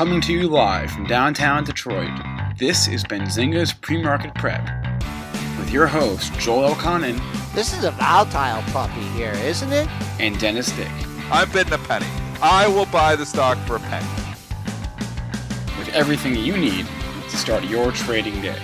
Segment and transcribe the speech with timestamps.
[0.00, 2.08] Coming to you live from downtown Detroit,
[2.56, 4.66] this is Benzinga's Pre-Market Prep
[5.58, 7.20] with your host, Joel Elconin.
[7.54, 9.86] This is a volatile puppy here, isn't it?
[10.18, 10.88] And Dennis Dick.
[11.30, 12.06] I'm bidding a penny.
[12.40, 14.08] I will buy the stock for a penny.
[15.78, 16.86] With everything you need
[17.28, 18.58] to start your trading day.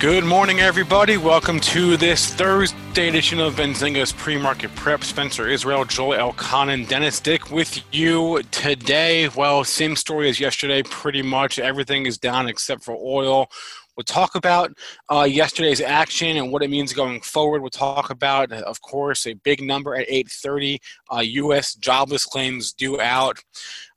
[0.00, 1.18] Good morning, everybody.
[1.18, 5.04] Welcome to this Thursday edition of Benzinga's Pre-Market Prep.
[5.04, 9.28] Spencer Israel, Joel Elconin, Dennis Dick with you today.
[9.28, 10.82] Well, same story as yesterday.
[10.82, 13.50] Pretty much everything is down except for oil.
[13.96, 14.72] We'll talk about
[15.10, 17.60] uh, yesterday's action and what it means going forward.
[17.60, 20.78] We'll talk about, of course, a big number at 8:30.
[21.12, 21.74] Uh, U.S.
[21.74, 23.38] jobless claims due out.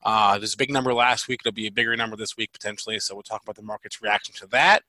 [0.03, 1.41] Uh, there's a big number last week.
[1.44, 2.99] It'll be a bigger number this week potentially.
[2.99, 4.84] So we'll talk about the market's reaction to that.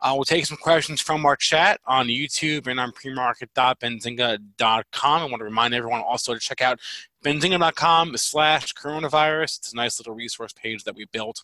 [0.00, 5.22] Uh, we'll take some questions from our chat on YouTube and on premarket.benzinga.com.
[5.22, 6.80] I want to remind everyone also to check out
[7.24, 9.58] benzinga.com slash coronavirus.
[9.58, 11.42] It's a nice little resource page that we built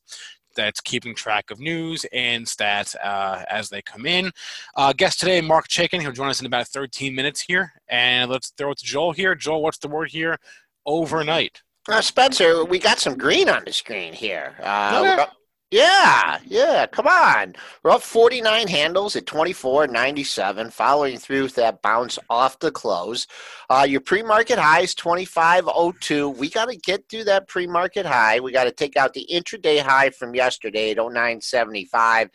[0.54, 4.30] that's keeping track of news and stats uh, as they come in.
[4.76, 6.00] Uh, guest today, Marc Chaikin.
[6.00, 7.72] He'll join us in about 13 minutes here.
[7.88, 9.34] And let's throw it to Joel here.
[9.34, 10.38] Joel, what's the word here?
[10.86, 11.63] Overnight.
[11.86, 14.54] Uh, Spencer, we got some green on the screen here.
[14.62, 15.26] Uh,
[15.70, 17.54] yeah, yeah, come on.
[17.82, 23.26] We're up 49 handles at 24.97, following through with that bounce off the close.
[23.68, 26.36] Uh, your pre market high is 25.02.
[26.38, 28.40] We got to get through that pre market high.
[28.40, 32.30] We got to take out the intraday high from yesterday at 09.75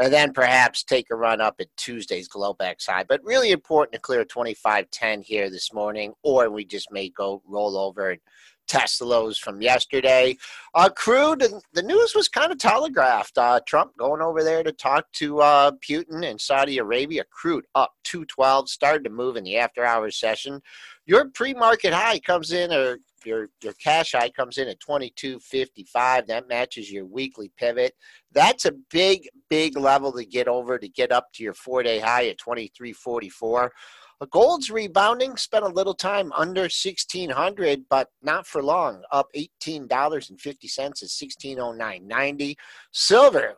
[0.00, 3.04] and then perhaps take a run up at Tuesday's Globex high.
[3.04, 7.76] But really important to clear 25.10 here this morning, or we just may go roll
[7.76, 8.20] over and
[9.00, 10.36] lows from yesterday.
[10.74, 13.36] Uh, crude, the news was kind of telegraphed.
[13.36, 17.24] Uh, Trump going over there to talk to uh, Putin in Saudi Arabia.
[17.30, 20.60] Crude up 212, started to move in the after hours session.
[21.06, 26.26] Your pre market high comes in, or your, your cash high comes in at 22.55.
[26.26, 27.94] That matches your weekly pivot.
[28.32, 31.98] That's a big, big level to get over to get up to your four day
[31.98, 33.70] high at 23.44.
[34.26, 39.02] Gold's rebounding, spent a little time under 1600, but not for long.
[39.10, 42.56] Up $18.50 at 1609.90.
[42.92, 43.56] Silver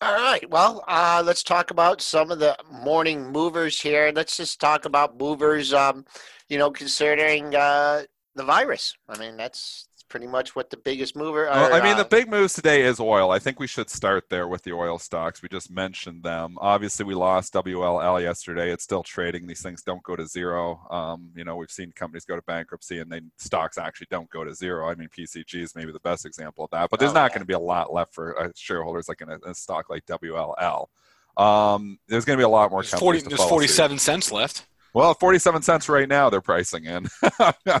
[0.00, 0.48] All right.
[0.48, 4.12] Well, uh, let's talk about some of the morning movers here.
[4.14, 6.04] Let's just talk about movers, um,
[6.48, 8.04] you know, considering uh,
[8.36, 8.96] the virus.
[9.08, 11.44] I mean, that's pretty much what the biggest mover.
[11.44, 13.30] well, I mean, uh, the big moves today is oil.
[13.30, 15.42] I think we should start there with the oil stocks.
[15.42, 16.56] We just mentioned them.
[16.60, 18.70] Obviously, we lost WLL yesterday.
[18.70, 19.46] It's still trading.
[19.46, 20.86] These things don't go to zero.
[20.90, 24.44] Um, you know, we've seen companies go to bankruptcy and then stocks actually don't go
[24.44, 24.88] to zero.
[24.88, 26.90] I mean, PCG is maybe the best example of that.
[26.90, 27.34] But there's oh, not yeah.
[27.34, 30.06] going to be a lot left for uh, shareholders like in a, a stock like
[30.06, 30.86] WLL.
[31.36, 32.82] Um, there's going to be a lot more.
[32.82, 34.04] There's, 40, there's 47 suit.
[34.04, 34.66] cents left.
[34.94, 37.08] Well, 47 cents right now they're pricing in.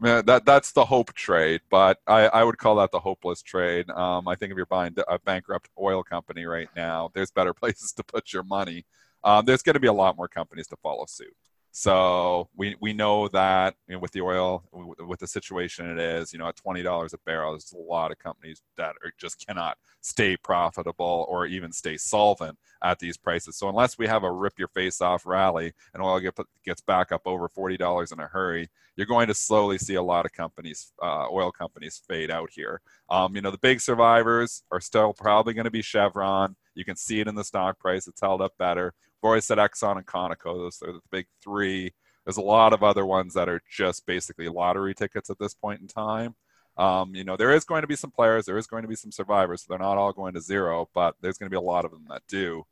[0.00, 3.90] That that's the hope trade, but I, I would call that the hopeless trade.
[3.90, 7.92] Um, I think if you're buying a bankrupt oil company right now, there's better places
[7.94, 8.84] to put your money.
[9.24, 11.34] Um, there's going to be a lot more companies to follow suit.
[11.78, 16.32] So we we know that you know, with the oil, with the situation it is,
[16.32, 19.46] you know, at twenty dollars a barrel, there's a lot of companies that are, just
[19.46, 23.56] cannot stay profitable or even stay solvent at these prices.
[23.56, 27.12] So unless we have a rip your face off rally and oil get, gets back
[27.12, 30.32] up over forty dollars in a hurry, you're going to slowly see a lot of
[30.32, 32.80] companies, uh, oil companies, fade out here.
[33.08, 36.56] Um, you know, the big survivors are still probably going to be Chevron.
[36.78, 38.94] You can see it in the stock price; it's held up better.
[39.22, 40.56] Roy said Exxon and Conoco.
[40.56, 41.92] Those are the big three.
[42.24, 45.80] There's a lot of other ones that are just basically lottery tickets at this point
[45.80, 46.34] in time.
[46.76, 48.94] Um, you know, there is going to be some players, there is going to be
[48.94, 49.62] some survivors.
[49.62, 51.90] So they're not all going to zero, but there's going to be a lot of
[51.90, 52.64] them that do.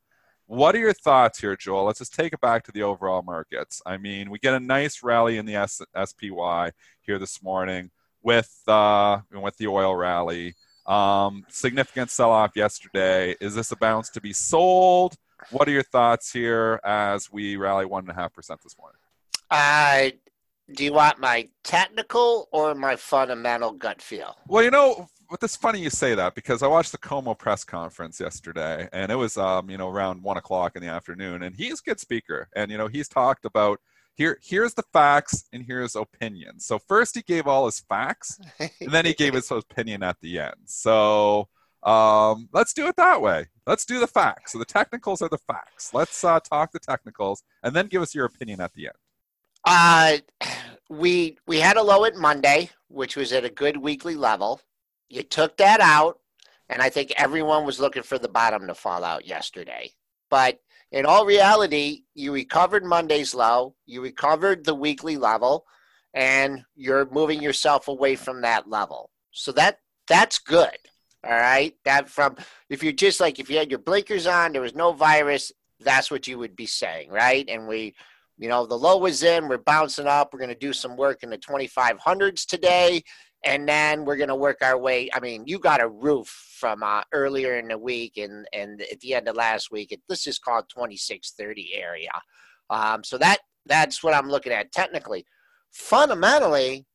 [0.46, 1.84] What are your thoughts here, Joel?
[1.84, 3.82] Let's just take it back to the overall markets.
[3.84, 6.70] I mean, we get a nice rally in the S- SPY
[7.00, 7.90] here this morning
[8.22, 10.54] with uh, with the oil rally.
[10.86, 13.34] Um, significant sell-off yesterday.
[13.40, 15.16] Is this a bounce to be sold?
[15.50, 18.98] What are your thoughts here as we rally one and a half percent this morning?
[19.50, 20.10] Uh,
[20.72, 24.36] do you want my technical or my fundamental gut feel?
[24.48, 25.08] Well, you know,
[25.42, 29.16] it's funny you say that because I watched the Cuomo press conference yesterday, and it
[29.16, 32.48] was um, you know around one o'clock in the afternoon, and he's a good speaker,
[32.56, 33.80] and you know he's talked about
[34.16, 36.66] here here's the facts and here's opinions.
[36.66, 40.38] So first he gave all his facts, and then he gave his opinion at the
[40.40, 40.56] end.
[40.64, 41.48] So
[41.82, 43.46] um, let's do it that way.
[43.66, 44.52] Let's do the facts.
[44.52, 45.92] So the technicals are the facts.
[45.94, 48.96] Let's uh, talk the technicals, and then give us your opinion at the end.
[49.64, 50.16] Uh,
[50.88, 54.60] we we had a low at Monday, which was at a good weekly level.
[55.08, 56.20] You took that out,
[56.68, 59.90] and I think everyone was looking for the bottom to fall out yesterday.
[60.30, 60.60] But
[60.96, 65.66] in all reality, you recovered Monday's low, you recovered the weekly level,
[66.14, 69.10] and you're moving yourself away from that level.
[69.30, 70.78] So that that's good.
[71.22, 71.74] All right.
[71.84, 72.36] That from
[72.70, 76.10] if you're just like if you had your blinkers on, there was no virus, that's
[76.10, 77.46] what you would be saying, right?
[77.46, 77.94] And we,
[78.38, 81.28] you know, the low was in, we're bouncing up, we're gonna do some work in
[81.28, 83.02] the 2500s today,
[83.44, 85.08] and then we're gonna work our way.
[85.12, 86.28] I mean, you got a roof
[86.58, 89.92] from uh, earlier in the week and and at the end of last week.
[89.92, 92.10] It, this is called 2630 area.
[92.70, 95.24] Um, so that that's what I'm looking at technically.
[95.72, 96.86] Fundamentally,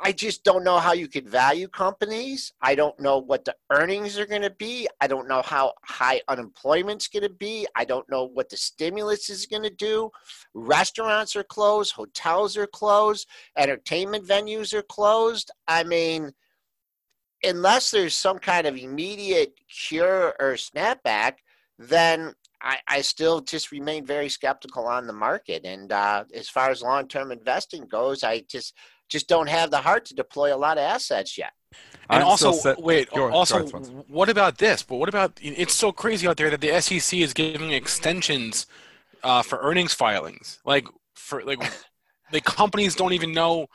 [0.00, 2.52] I just don't know how you could value companies.
[2.60, 4.88] I don't know what the earnings are going to be.
[5.00, 7.66] I don't know how high unemployment's going to be.
[7.76, 10.10] I don't know what the stimulus is going to do.
[10.52, 15.52] Restaurants are closed, hotels are closed, entertainment venues are closed.
[15.68, 16.32] I mean,
[17.44, 21.34] unless there's some kind of immediate cure or snapback,
[21.78, 25.64] then I, I still just remain very skeptical on the market.
[25.64, 28.74] And uh, as far as long term investing goes, I just
[29.14, 31.52] just don't have the heart to deploy a lot of assets yet.
[32.10, 33.78] And I'm also, set, wait, go, also, go
[34.08, 34.82] what about this?
[34.82, 38.66] But what about it's so crazy out there that the SEC is giving extensions
[39.22, 40.58] uh, for earnings filings.
[40.64, 41.62] Like for like,
[42.32, 43.68] the companies don't even know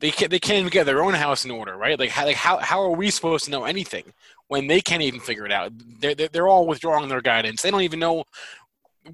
[0.00, 1.98] they can't they can't even get their own house in order, right?
[1.98, 4.12] Like how like how how are we supposed to know anything
[4.48, 5.72] when they can't even figure it out?
[6.00, 7.62] They're they're all withdrawing their guidance.
[7.62, 8.24] They don't even know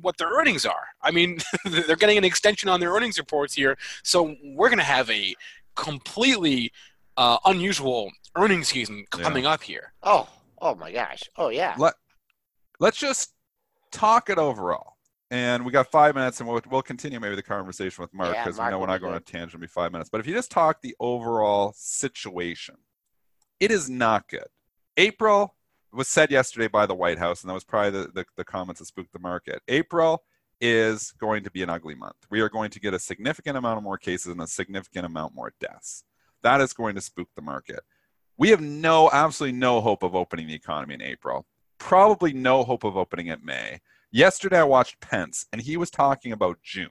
[0.00, 0.86] what their earnings are.
[1.02, 4.84] I mean, they're getting an extension on their earnings reports here, so we're going to
[4.84, 5.34] have a
[5.74, 6.72] completely
[7.16, 9.50] uh, unusual earnings season coming yeah.
[9.50, 9.92] up here.
[10.02, 10.28] Oh,
[10.60, 11.22] oh my gosh.
[11.36, 11.74] Oh yeah.
[11.78, 11.94] Let
[12.80, 13.32] Let's just
[13.92, 14.96] talk it overall.
[15.30, 18.58] And we got five minutes, and we'll, we'll continue maybe the conversation with Marc because
[18.58, 19.54] yeah, we know we're not going on a tangent.
[19.54, 20.10] It'll be five minutes.
[20.10, 22.74] But if you just talk the overall situation,
[23.58, 24.46] it is not good.
[24.98, 25.54] April
[25.92, 28.80] was said yesterday by the White House, and that was probably the, the, the comments
[28.80, 29.62] that spooked the market.
[29.68, 30.22] April
[30.62, 32.14] is going to be an ugly month.
[32.30, 35.34] We are going to get a significant amount of more cases and a significant amount
[35.34, 36.04] more deaths.
[36.42, 37.80] That is going to spook the market.
[38.38, 41.46] We have no, absolutely no hope of opening the economy in April.
[41.78, 43.80] Probably no hope of opening it May.
[44.12, 46.90] Yesterday, I watched Pence, and he was talking about June.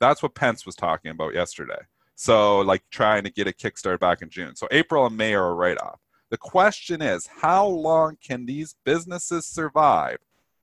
[0.00, 1.80] That's what Pence was talking about yesterday.
[2.14, 4.54] So, like trying to get a kickstart back in June.
[4.54, 6.00] So, April and May are a write off.
[6.30, 10.18] The question is, how long can these businesses survive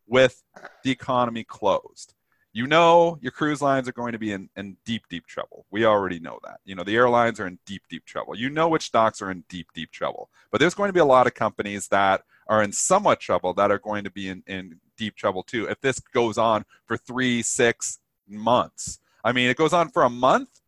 [0.06, 0.44] with
[0.84, 2.14] the economy closed?
[2.56, 5.66] You know your cruise lines are going to be in, in deep, deep trouble.
[5.72, 6.62] We already know that.
[6.64, 8.34] You know, the airlines are in deep, deep trouble.
[8.34, 10.30] You know which stocks are in deep, deep trouble.
[10.52, 13.72] But there's going to be a lot of companies that are in somewhat trouble that
[13.72, 17.42] are going to be in, in deep trouble too if this goes on for three,
[17.42, 19.00] six months.
[19.22, 20.62] I mean, it goes on for a month,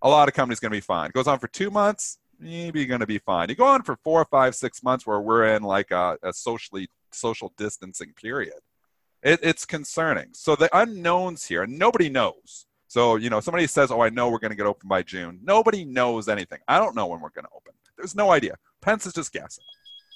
[0.00, 1.08] a lot of companies going to be fine.
[1.08, 3.48] It goes on for two months, maybe going to be fine.
[3.48, 6.88] You go on for four, five, six months where we're in like a, a socially
[7.10, 8.60] social distancing period
[9.22, 10.28] It, it's concerning.
[10.32, 12.66] So the unknowns here, nobody knows.
[12.88, 15.40] So, you know, somebody says, Oh, I know we're going to get open by June.
[15.42, 16.58] Nobody knows anything.
[16.68, 17.72] I don't know when we're going to open.
[17.96, 18.56] There's no idea.
[18.80, 19.64] Pence is just guessing.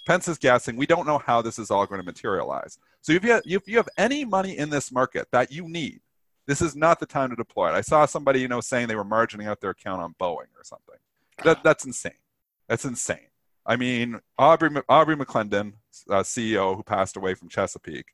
[0.06, 0.76] Pence is guessing.
[0.76, 2.78] We don't know how this is all going to materialize.
[3.00, 6.00] So if you have, if you have any money in this market that you need,
[6.46, 7.74] this is not the time to deploy it.
[7.74, 10.64] I saw somebody, you know, saying they were margining out their account on Boeing or
[10.64, 10.96] something.
[11.44, 12.12] That, that's insane.
[12.68, 13.28] That's insane.
[13.64, 15.74] I mean, Aubrey, Aubrey McClendon,
[16.08, 18.06] uh, CEO who passed away from Chesapeake,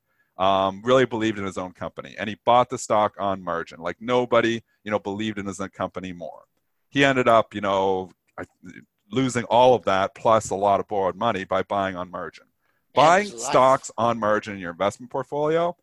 [0.42, 3.78] um, really believed in his own company, and he bought the stock on margin.
[3.78, 6.42] Like nobody, you know, believed in his own company more.
[6.90, 8.10] He ended up, you know,
[9.08, 12.46] losing all of that plus a lot of borrowed money by buying on margin.
[12.92, 15.76] Buying stocks on margin in your investment portfolio,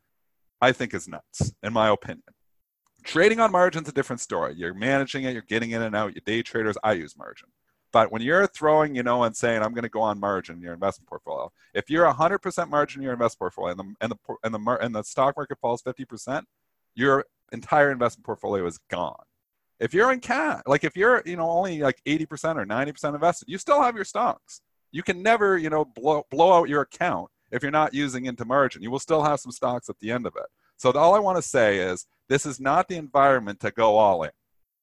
[0.60, 2.22] I think is nuts, in my opinion.
[3.04, 4.56] Trading on margin is a different story.
[4.58, 6.16] You're managing it, you're getting in and out.
[6.16, 7.48] You day traders, I use margin.
[7.91, 10.62] But when you're throwing, you know, and saying, I'm going to go on margin in
[10.62, 14.36] your investment portfolio, if you're 100% margin in your investment portfolio and the, and the,
[14.43, 16.43] and the, and the stock market falls 50%,
[16.96, 19.24] your entire investment portfolio is gone.
[19.79, 23.48] If you're in cash, like if you're, you know, only like 80% or 90% invested,
[23.48, 24.62] you still have your stocks.
[24.91, 28.46] You can never, you know, blow, blow out your account if you're not using into
[28.46, 28.84] margin.
[28.84, 30.46] You will still have some stocks at the end of it.
[30.77, 34.24] So all I want to say is this is not the environment to go all
[34.24, 34.31] in.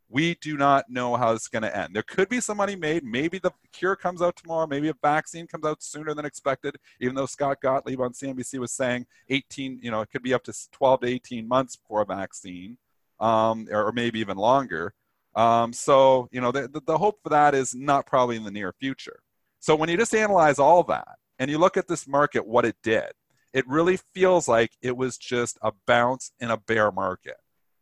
[0.09, 1.95] We do not know how it's going to end.
[1.95, 3.03] There could be some money made.
[3.03, 4.67] Maybe the cure comes out tomorrow.
[4.67, 6.77] Maybe a vaccine comes out sooner than expected.
[7.01, 10.45] Even though Scott Gottlieb on CNBC was saying 18, you know, it could be up
[10.45, 12.79] to 12 to 18 months for a vaccine,
[13.19, 14.95] um, or, or, maybe even longer.
[15.35, 18.51] Um, so, you know, the, the, the hope for that is not probably in the
[18.51, 19.21] near future.
[19.59, 22.77] So when you just analyze all that and you look at this market, what it
[22.83, 23.11] did,
[23.53, 27.37] it really feels like it was just a bounce in a bear market.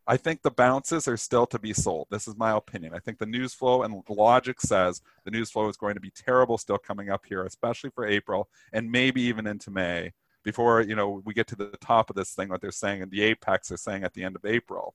[0.06, 2.08] I think the bounces are still to be sold.
[2.10, 2.92] This is my opinion.
[2.94, 6.10] I think the news flow and logic says the news flow is going to be
[6.10, 10.94] terrible still coming up here, especially for April and maybe even into May before you
[10.94, 12.50] know we get to the top of this thing.
[12.50, 14.94] What they're saying and the apex they're saying at the end of April.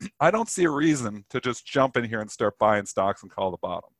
[0.20, 3.30] I don't see a reason to just jump in here and start buying stocks and
[3.30, 3.90] call the bottom.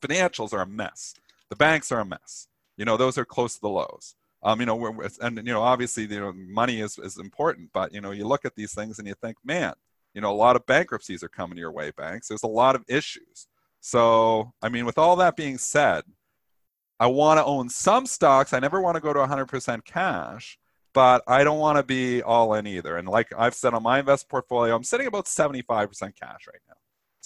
[0.00, 1.14] Financials are a mess.
[1.50, 2.48] The banks are a mess.
[2.76, 4.16] You know those are close to the lows.
[4.42, 8.00] Um, you know, and you know, obviously, you know, money is is important, but you
[8.00, 9.74] know, you look at these things and you think, man,
[10.14, 12.28] you know, a lot of bankruptcies are coming your way, banks.
[12.28, 13.48] There's a lot of issues.
[13.80, 16.02] So, I mean, with all that being said,
[17.00, 18.52] I want to own some stocks.
[18.52, 20.58] I never want to go to 100% cash,
[20.92, 22.96] but I don't want to be all in either.
[22.96, 25.88] And like I've said on my invest portfolio, I'm sitting about 75%
[26.20, 26.74] cash right now.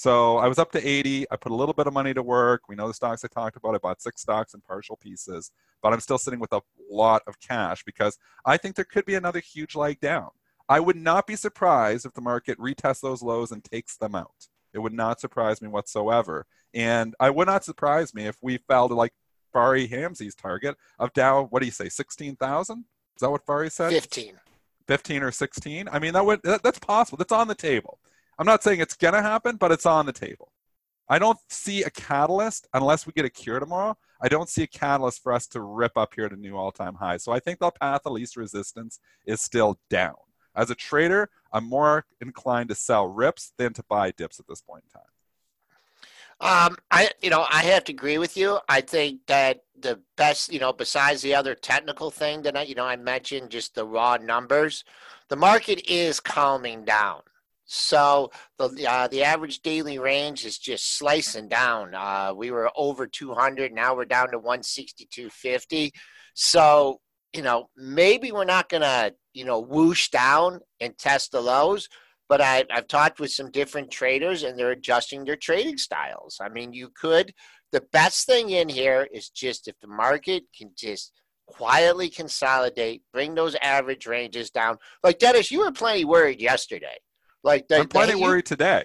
[0.02, 1.26] So I was up to 80.
[1.30, 2.62] I put a little bit of money to work.
[2.68, 3.76] We know the stocks I talked about.
[3.76, 7.38] I bought six stocks in partial pieces, but I'm still sitting with a lot of
[7.38, 10.30] cash because I think there could be another huge leg down.
[10.68, 14.49] I would not be surprised if the market retests those lows and takes them out.
[14.75, 16.47] It would not surprise me whatsoever.
[16.75, 19.12] And I would not surprise me if we fell to like
[19.54, 22.78] Fari Hamzei's target of Dow, what do you say, 16,000?
[22.78, 22.85] Is
[23.21, 23.92] that what Fari said?
[23.92, 24.35] 15.
[24.88, 25.88] 15 or 16?
[25.92, 27.18] I mean, that would that, that's possible.
[27.18, 28.00] That's on the table.
[28.38, 30.52] I'm not saying it's going to happen, but it's on the table.
[31.08, 33.96] I don't see a catalyst unless we get a cure tomorrow.
[34.22, 36.94] I don't see a catalyst for us to rip up here to new all time
[36.94, 37.24] highs.
[37.24, 40.14] So I think the path of least resistance is still down.
[40.54, 44.60] As a trader, I'm more inclined to sell rips than to buy dips at this
[44.60, 45.08] point in time.
[46.40, 48.58] Um, I, you know, I have to agree with you.
[48.68, 52.74] I think that the best, you know, besides the other technical thing that I, you
[52.74, 54.84] know, I mentioned, just the raw numbers,
[55.28, 57.20] the market is calming down.
[57.74, 61.94] So the uh, the average daily range is just slicing down.
[61.94, 65.90] Uh, we were over 200, now we're down to 162.50.
[66.34, 67.00] So
[67.32, 71.88] you know maybe we're not gonna you know whoosh down and test the lows,
[72.28, 76.40] but I, I've talked with some different traders and they're adjusting their trading styles.
[76.42, 77.32] I mean, you could.
[77.72, 81.12] The best thing in here is just if the market can just
[81.46, 84.76] quietly consolidate, bring those average ranges down.
[85.02, 86.98] Like Dennis, you were plenty worried yesterday
[87.42, 88.84] like they, I'm plenty worried today.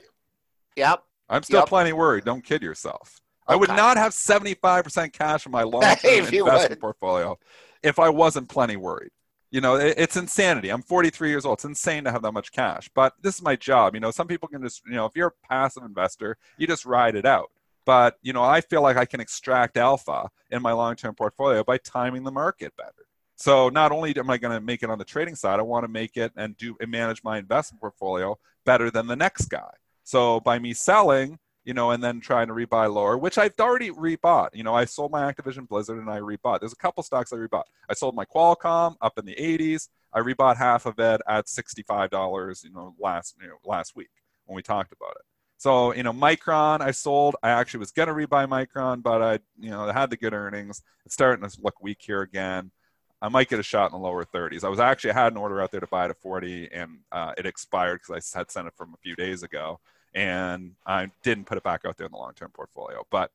[0.76, 1.04] Yep.
[1.30, 1.68] I'm still yep.
[1.68, 2.24] plenty worried.
[2.24, 3.22] Don't kid yourself.
[3.48, 3.54] Okay.
[3.54, 7.38] I would not have 75% cash in my long-term investment portfolio
[7.84, 9.12] if I wasn't plenty worried.
[9.50, 10.70] You know, it, it's insanity.
[10.70, 11.58] I'm 43 years old.
[11.58, 13.94] It's insane to have that much cash, but this is my job.
[13.94, 16.86] You know, some people can just, you know, if you're a passive investor, you just
[16.86, 17.50] ride it out.
[17.86, 21.78] But, you know, I feel like I can extract alpha in my long-term portfolio by
[21.78, 23.07] timing the market better.
[23.38, 25.84] So not only am I going to make it on the trading side, I want
[25.84, 29.72] to make it and do and manage my investment portfolio better than the next guy.
[30.03, 33.91] So by me selling, you know, and then trying to rebuy lower, which I've already
[33.91, 34.50] rebought.
[34.53, 36.62] You know, I sold my Activision Blizzard and I rebought.
[36.62, 37.65] There's a couple stocks I rebought.
[37.89, 39.89] I sold my Qualcomm up in the 80s.
[40.12, 44.10] I rebought half of it at $65, you know, last you know, last week
[44.46, 45.24] when we talked about it.
[45.58, 47.36] So, you know, Micron, I sold.
[47.44, 50.82] I actually was going to rebuy Micron, but I, you know, had the good earnings.
[51.06, 52.72] It's starting to look weak here again.
[53.22, 54.64] I might get a shot in the lower 30s.
[54.64, 57.00] I was actually I had an order out there to buy it at 40, and
[57.12, 59.80] uh, it expired because I had sent it from a few days ago,
[60.14, 63.06] and I didn't put it back out there in the long-term portfolio.
[63.10, 63.32] But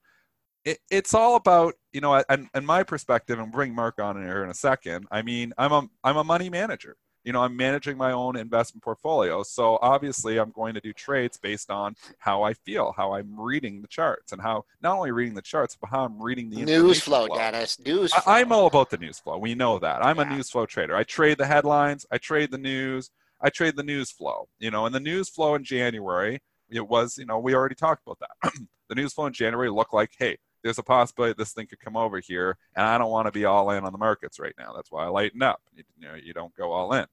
[0.64, 4.44] it, it's all about you know, and, and my perspective, and bring Marc on here
[4.44, 5.06] in a second.
[5.10, 8.82] I mean, I'm a I'm a money manager you know i'm managing my own investment
[8.82, 9.42] portfolio.
[9.42, 13.82] So obviously i'm going to do trades based on how i feel how i'm reading
[13.82, 17.00] the charts and how not only reading the charts but how i'm reading the news
[17.00, 17.36] flow, flow.
[17.36, 17.78] Dennis.
[17.80, 19.38] News I, am all about the news flow.
[19.38, 20.04] We know that.
[20.04, 20.22] I'm yeah.
[20.22, 20.96] a news flow trader.
[20.96, 22.06] I trade the headlines.
[22.10, 23.10] I trade the news.
[23.40, 27.18] I trade the news flow you know and the news flow in january it was
[27.18, 28.52] you know we already talked about that.
[28.88, 31.96] The news flow in january looked like hey there's a possibility this thing could come
[31.96, 34.72] over here, and I don't want to be all in on the markets right now.
[34.74, 35.60] That's why I lighten up.
[35.74, 37.06] You, you know, you don't go all in.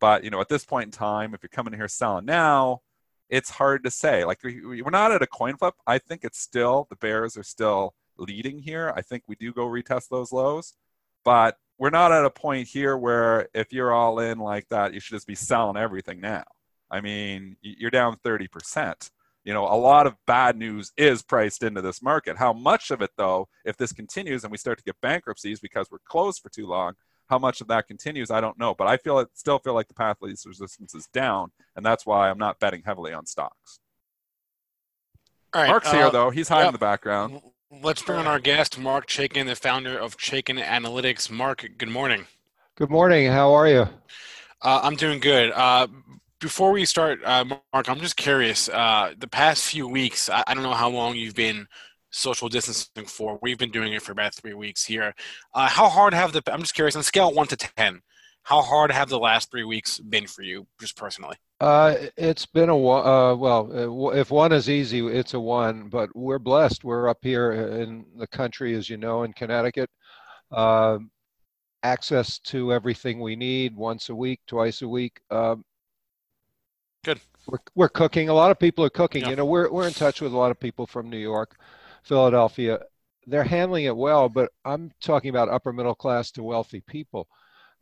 [0.00, 2.82] But you know, at this point in time, if you're coming here selling now,
[3.28, 4.24] it's hard to say.
[4.24, 5.74] Like we're not at a coin flip.
[5.86, 8.92] I think it's still the Bears are still leading here.
[8.96, 10.74] I think we do go retest those lows,
[11.24, 15.00] but we're not at a point here where if you're all in like that, you
[15.00, 16.44] should just be selling everything now.
[16.90, 19.10] I mean, you're down 30%
[19.44, 22.38] you know, a lot of bad news is priced into this market.
[22.38, 25.90] How much of it, though, if this continues and we start to get bankruptcies because
[25.90, 26.94] we're closed for too long,
[27.28, 28.74] how much of that continues, I don't know.
[28.74, 32.04] But I feel it still feel like the path least resistance is down, and that's
[32.04, 33.80] why I'm not betting heavily on stocks.
[35.52, 37.40] All right, Marc's uh, here though; he's high in the background.
[37.82, 41.30] Let's bring on our guest, Marc Chaikin, the founder of Chaikin Analytics.
[41.30, 42.26] Marc, good morning.
[42.76, 43.30] Good morning.
[43.30, 43.88] How are you?
[44.62, 45.50] Uh, I'm doing good.
[45.50, 45.88] Uh,
[46.40, 48.68] before we start, uh, Marc, I'm just curious.
[48.68, 51.66] Uh, the past few weeks, I, I, don't know how long you've been
[52.10, 53.38] social distancing for.
[53.42, 55.14] We've been doing it for about three weeks here.
[55.52, 56.42] Uh, how hard have the?
[56.52, 58.00] I'm just curious on a scale one to ten.
[58.42, 61.36] How hard have the last three weeks been for you, just personally?
[61.60, 63.70] Uh, it's been a uh, well.
[63.72, 65.88] Uh, if one is easy, it's a one.
[65.88, 66.84] But we're blessed.
[66.84, 69.88] We're up here in the country, as you know, in Connecticut.
[70.52, 70.98] Uh,
[71.82, 75.20] access to everything we need once a week, twice a week.
[75.30, 75.64] Um,
[77.04, 77.20] Good.
[77.46, 78.30] We're, we're cooking.
[78.30, 79.22] A lot of people are cooking.
[79.22, 79.30] Yeah.
[79.30, 81.56] You know, we're, we're in touch with a lot of people from New York,
[82.02, 82.80] Philadelphia.
[83.26, 87.28] They're handling it well, but I'm talking about upper middle class to wealthy people.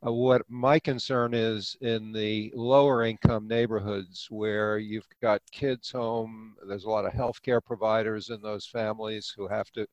[0.04, 6.56] Uh, what my concern is in the lower income neighborhoods where you've got kids home,
[6.66, 9.86] there's a lot of healthcare providers in those families who have to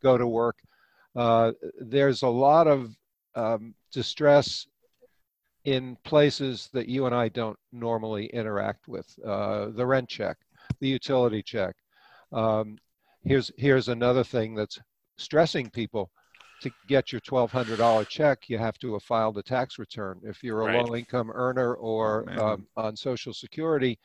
[0.00, 0.58] go to work.
[1.16, 2.94] Uh, there's a lot of
[3.34, 4.68] um, distress
[5.66, 9.06] in places that you and I don't normally interact with.
[9.26, 10.36] Uh, the rent check,
[10.80, 11.74] the utility check.
[12.32, 12.78] Um,
[13.24, 14.78] here's here's another thing that's
[15.18, 16.10] stressing people.
[16.62, 20.18] To get your $1,200 check, you have to have filed a tax return.
[20.22, 20.86] If you're a right.
[20.86, 23.98] low-income earner or oh, um, on Social Security,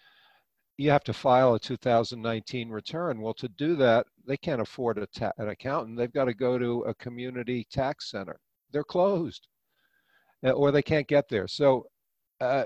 [0.75, 3.21] you have to file a 2019 return.
[3.21, 5.97] Well, to do that, they can't afford a ta- an accountant.
[5.97, 8.37] They've got to go to a community tax center.
[8.73, 9.47] They're closed.
[10.43, 11.47] Uh, or they can't get there.
[11.47, 11.87] So
[12.39, 12.63] uh,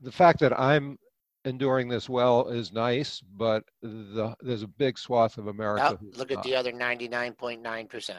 [0.00, 0.98] the fact that I'm
[1.44, 5.98] enduring this well is nice, but the, there's a big swath of America.
[6.00, 8.10] Oh, look at the other 99.9%.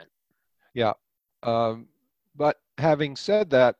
[0.74, 0.94] Yeah.
[1.44, 1.88] Um,
[2.36, 3.76] but having said that,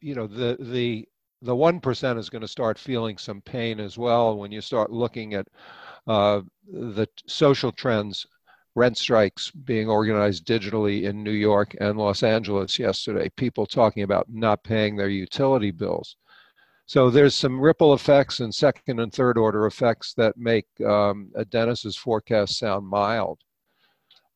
[0.00, 1.06] you know, the, the,
[1.42, 5.34] the 1% is going to start feeling some pain as well when you start looking
[5.34, 5.46] at
[6.06, 8.26] uh, the social trends
[8.74, 14.26] rent strikes being organized digitally in New York and Los Angeles yesterday, people talking about
[14.28, 16.16] not paying their utility bills.
[16.86, 21.96] So there's some ripple effects and second and third order effects that make um, Dennis's
[21.96, 23.38] forecast sound mild.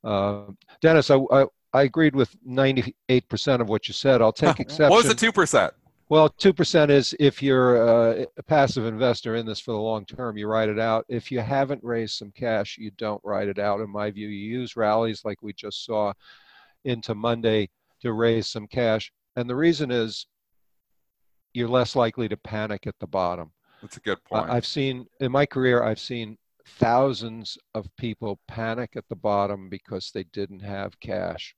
[0.03, 0.45] Uh,
[0.81, 4.23] Dennis, I, I, I, agreed with 98% of what you said.
[4.23, 4.91] I'll take exception.
[4.91, 5.71] what was the 2%?
[6.11, 10.39] Well, 2% is if you're uh, a passive investor in this for the long term,
[10.39, 11.05] you write it out.
[11.09, 13.81] If you haven't raised some cash, you don't write it out.
[13.81, 16.15] In my view, you use rallies like we just saw
[16.85, 17.69] into Monday
[18.01, 19.13] to raise some cash.
[19.37, 20.27] And the reason is
[21.53, 23.53] you're less likely to panic at the bottom.
[23.83, 24.51] That's a good point.
[24.51, 30.11] I've seen in my career, I've seen thousands of people panic at the bottom because
[30.13, 31.55] they didn't have cash.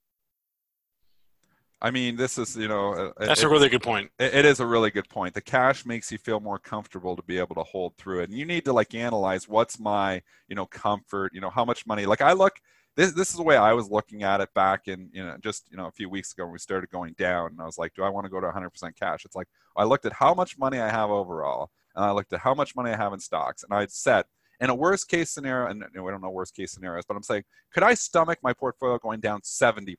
[1.81, 4.11] I mean, this is you know uh, that's it, a really good point.
[4.19, 5.33] It, it is a really good point.
[5.33, 8.37] The cash makes you feel more comfortable to be able to hold through it, and
[8.37, 11.33] you need to like analyze what's my you know comfort.
[11.33, 12.05] You know how much money.
[12.05, 12.53] Like I look.
[12.97, 15.71] This, this is the way I was looking at it back in you know just
[15.71, 17.93] you know a few weeks ago when we started going down and I was like
[17.93, 20.57] do I want to go to 100% cash it's like I looked at how much
[20.57, 23.63] money I have overall and I looked at how much money I have in stocks
[23.63, 24.25] and I'd set
[24.59, 27.15] in a worst case scenario and you know, we don't know worst case scenarios but
[27.15, 29.95] I'm saying could I stomach my portfolio going down 70%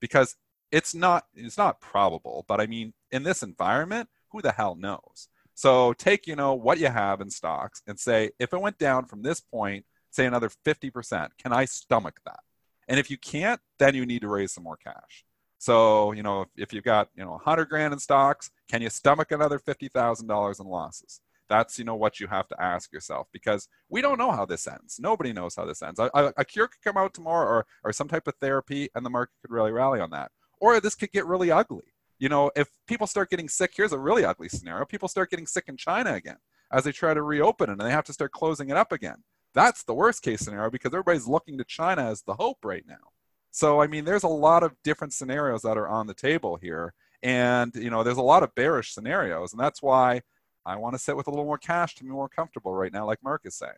[0.00, 0.36] because
[0.72, 5.28] it's not it's not probable, but I mean, in this environment, who the hell knows?
[5.54, 9.06] So take you know what you have in stocks and say if it went down
[9.06, 12.40] from this point, say another 50%, can I stomach that?
[12.88, 15.24] And if you can't, then you need to raise some more cash.
[15.58, 18.90] So, you know, if, if you've got, you know, 100 grand in stocks, can you
[18.90, 21.20] stomach another $50,000 in losses?
[21.48, 24.66] That's, you know, what you have to ask yourself because we don't know how this
[24.66, 24.98] ends.
[25.00, 25.98] Nobody knows how this ends.
[25.98, 29.06] A, a, a cure could come out tomorrow or, or some type of therapy and
[29.06, 30.30] the market could really rally on that.
[30.60, 31.94] Or this could get really ugly.
[32.18, 34.84] You know, if people start getting sick, here's a really ugly scenario.
[34.86, 36.38] People start getting sick in China again
[36.72, 39.22] as they try to reopen it and they have to start closing it up again.
[39.54, 43.12] That's the worst case scenario because everybody's looking to China as the hope right now.
[43.50, 46.92] So, I mean, there's a lot of different scenarios that are on the table here.
[47.22, 49.52] And, you know, there's a lot of bearish scenarios.
[49.52, 50.22] And that's why
[50.66, 53.06] I want to sit with a little more cash to be more comfortable right now,
[53.06, 53.72] like Marc is saying.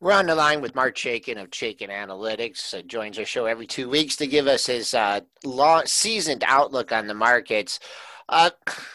[0.00, 2.72] We're on the line with Marc Chaikin of Chaikin Analytics.
[2.72, 6.92] Uh, joins our show every two weeks to give us his uh, long, seasoned outlook
[6.92, 7.80] on the markets.
[8.28, 8.50] Uh,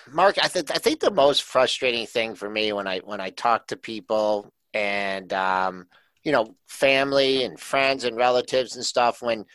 [0.09, 3.31] Marc, I, th- I think the most frustrating thing for me when I when I
[3.31, 5.87] talk to people and um,
[6.23, 9.45] you know family and friends and relatives and stuff when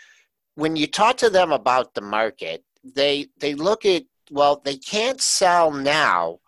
[0.54, 5.20] when you talk to them about the market, they they look at well, they can't
[5.20, 6.40] sell now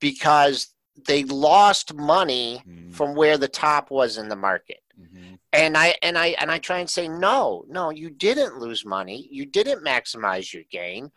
[0.00, 0.73] because
[1.06, 2.90] they lost money mm-hmm.
[2.90, 4.80] from where the top was in the market.
[5.00, 5.34] Mm-hmm.
[5.52, 9.28] And I and I and I try and say no, no, you didn't lose money.
[9.30, 11.10] You didn't maximize your gain.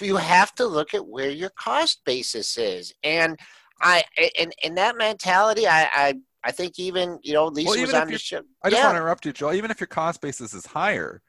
[0.00, 2.92] You have to look at where your cost basis is.
[3.02, 3.38] And
[3.80, 4.04] I
[4.38, 8.08] and in that mentality, I, I I think even you know Lisa well, was on
[8.08, 8.42] the show.
[8.62, 8.86] I just yeah.
[8.86, 9.54] want to interrupt you, Joel.
[9.54, 11.22] Even if your cost basis is higher,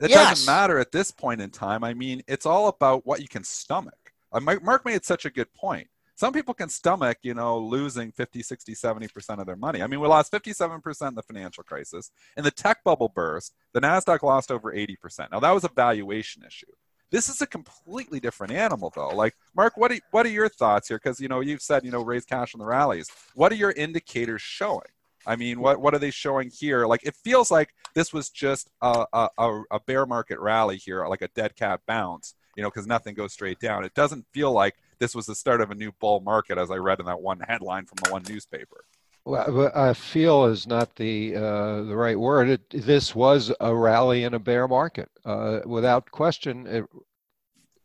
[0.00, 0.30] it yes.
[0.30, 1.84] doesn't matter at this point in time.
[1.84, 3.94] I mean, it's all about what you can stomach.
[4.32, 5.86] Uh, Marc made such a good point.
[6.16, 9.82] Some people can stomach, you know, losing 50, 60, 70% of their money.
[9.82, 12.12] I mean, we lost 57% in the financial crisis.
[12.36, 15.32] In the tech bubble burst, the NASDAQ lost over 80%.
[15.32, 16.70] Now, that was a valuation issue.
[17.10, 19.08] This is a completely different animal, though.
[19.08, 20.98] Like, Marc, what are, what are your thoughts here?
[20.98, 23.10] Because, you know, you've said, you know, raise cash on the rallies.
[23.34, 24.82] What are your indicators showing?
[25.26, 26.86] I mean, what what are they showing here?
[26.86, 31.22] Like, it feels like this was just a, a, a bear market rally here, like
[31.22, 33.84] a dead cat bounce, you know, because nothing goes straight down.
[33.84, 34.74] It doesn't feel like
[35.04, 37.40] this was the start of a new bull market, as I read in that one
[37.40, 38.84] headline from the one newspaper.
[39.26, 42.48] Well, I feel is not the uh, the right word.
[42.48, 46.66] It, this was a rally in a bear market, uh, without question.
[46.66, 46.84] It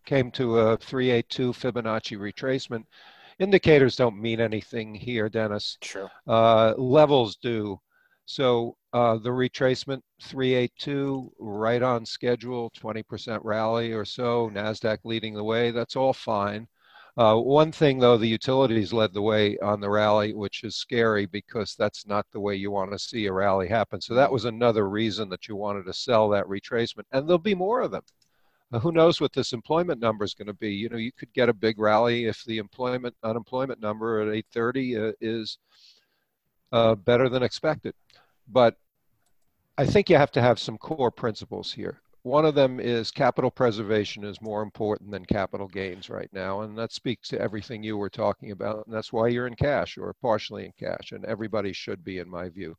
[0.05, 2.85] came to a 382 Fibonacci retracement
[3.39, 5.77] indicators don't mean anything here, Dennis.
[5.81, 6.11] Sure.
[6.27, 7.79] Uh, levels do.
[8.25, 15.43] So uh, the retracement 382, right on schedule, 20% rally or so, NASDAQ leading the
[15.43, 16.67] way, that's all fine.
[17.19, 21.25] Uh, one thing though, the utilities led the way on the rally, which is scary
[21.25, 23.99] because that's not the way you want to see a rally happen.
[23.99, 27.55] So that was another reason that you wanted to sell that retracement, and there'll be
[27.55, 28.03] more of them
[28.77, 30.71] who knows what this employment number is going to be?
[30.71, 35.09] You know, you could get a big rally if the employment unemployment number at 8:30
[35.09, 35.57] uh, is
[36.71, 37.95] uh, better than expected.
[38.47, 38.75] But
[39.77, 42.01] I think you have to have some core principles here.
[42.29, 46.77] One of them is capital preservation is more important than capital gains right now, and
[46.77, 50.13] that speaks to everything you were talking about, and that's why you're in cash or
[50.21, 52.77] partially in cash, and everybody should be, in my view.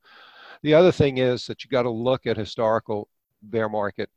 [0.62, 3.08] The other thing is that you got to look at historical
[3.42, 4.08] bear market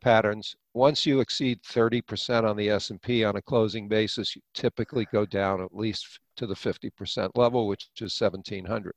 [0.00, 0.56] patterns.
[0.74, 5.62] Once you exceed 30% on the S&P on a closing basis, you typically go down
[5.62, 8.92] at least to the 50% level, which is 1700.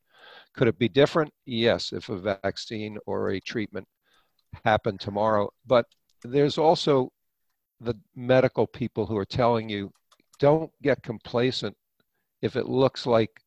[0.54, 1.32] Could it be different?
[1.46, 3.86] Yes, if a vaccine or a treatment
[4.64, 5.50] happened tomorrow.
[5.66, 5.86] But
[6.22, 7.10] there's also
[7.80, 9.92] the medical people who are telling you
[10.38, 11.76] don't get complacent
[12.42, 13.40] if it looks like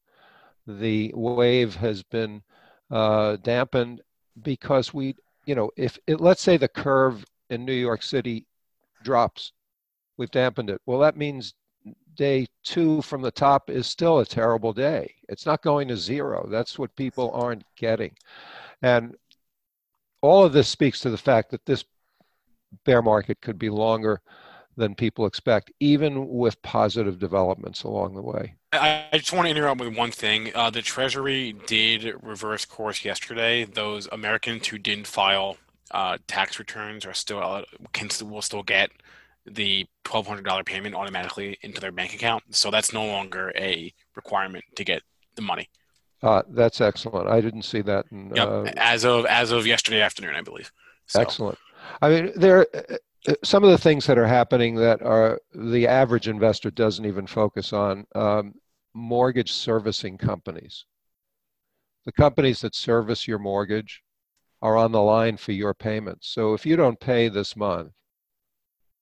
[0.66, 2.42] the wave has been
[2.92, 4.02] uh, dampened
[4.42, 5.16] because we,
[5.46, 8.46] you know, if it, let's say the curve in New York City
[9.04, 9.54] drops.
[10.18, 10.82] We've dampened it.
[10.86, 11.54] Well, that means
[12.16, 15.14] day two from the top is still a terrible day.
[15.30, 16.48] It's not going to zero.
[16.50, 18.16] That's what people aren't getting.
[18.82, 19.16] And
[20.22, 21.86] all of this speaks to the fact that this
[22.86, 24.22] bear market could be longer
[24.76, 28.56] than people expect, even with positive developments along the way.
[28.72, 30.52] I, just want to interrupt with one thing.
[30.54, 33.66] Uh, the Treasury did reverse course yesterday.
[33.66, 35.58] Those Americans who didn't file
[35.92, 38.92] uh, tax returns are still uh, can will still get
[39.46, 42.44] the twelve hundred dollar payment automatically into their bank account.
[42.52, 45.02] So that's no longer a requirement to get
[45.36, 45.70] the money.
[46.24, 47.30] Uh, that's excellent.
[47.30, 48.06] I didn't see that.
[48.12, 48.48] In, yep.
[48.48, 50.72] Uh, as of as of yesterday afternoon, I believe.
[51.06, 51.22] So.
[51.22, 51.58] Excellent.
[52.02, 56.28] I mean, there uh, some of the things that are happening that are the average
[56.28, 58.06] investor doesn't even focus on.
[58.16, 58.56] Um,
[58.94, 60.86] mortgage servicing companies,
[62.06, 64.02] the companies that service your mortgage,
[64.62, 66.30] are on the line for your payments.
[66.30, 67.92] So if you don't pay this month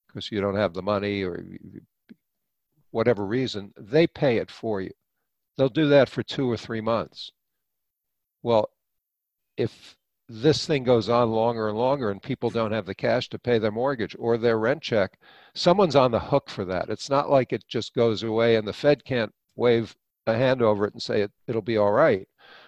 [0.08, 1.46] because you don't have the money or
[2.92, 4.92] whatever reason, they pay it for you.
[5.58, 7.32] They'll do that for two or three months.
[8.44, 8.70] Well,
[9.58, 13.40] if this thing goes on longer and longer and people don't have the cash to
[13.40, 15.20] pay their mortgage or their rent check,
[15.54, 16.90] someone's on the hook for that.
[16.90, 19.96] It's not like it just goes away and the Fed can't wave
[20.28, 22.28] a hand over it and say it, it'll be all right.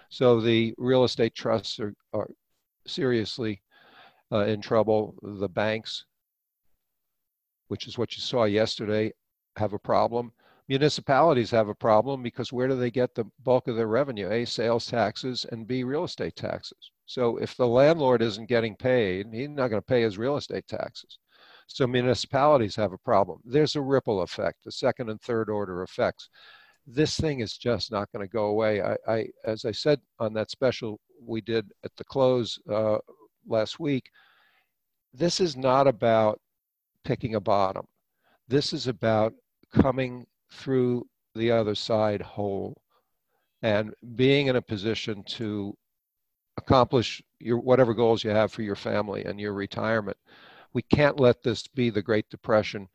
[0.10, 2.30] So the real estate trusts are, are
[2.86, 3.62] seriously
[4.32, 5.15] uh, in trouble.
[5.21, 6.06] The banks,
[7.67, 9.12] which is what you saw yesterday,
[9.58, 10.32] have a problem.
[10.67, 14.30] Municipalities have a problem because where do they get the bulk of their revenue?
[14.30, 16.91] A, sales taxes, and B, real estate taxes.
[17.06, 20.67] So if the landlord isn't getting paid, he's not going to pay his real estate
[20.67, 21.19] taxes.
[21.67, 23.39] So municipalities have a problem.
[23.45, 26.30] There's a ripple effect, the second and third order effects.
[26.86, 28.82] This thing is just not going to go away.
[28.82, 32.97] I, I, as I said on that special we did at the close uh,
[33.47, 34.10] last week,
[35.13, 36.39] this is not about
[37.03, 37.86] picking a bottom.
[38.47, 39.34] This is about
[39.73, 41.05] coming through
[41.36, 42.75] the other side whole
[43.62, 45.75] and being in a position to
[46.57, 50.17] accomplish your whatever goals you have for your family and your retirement.
[50.73, 52.88] We can't let this be the Great Depression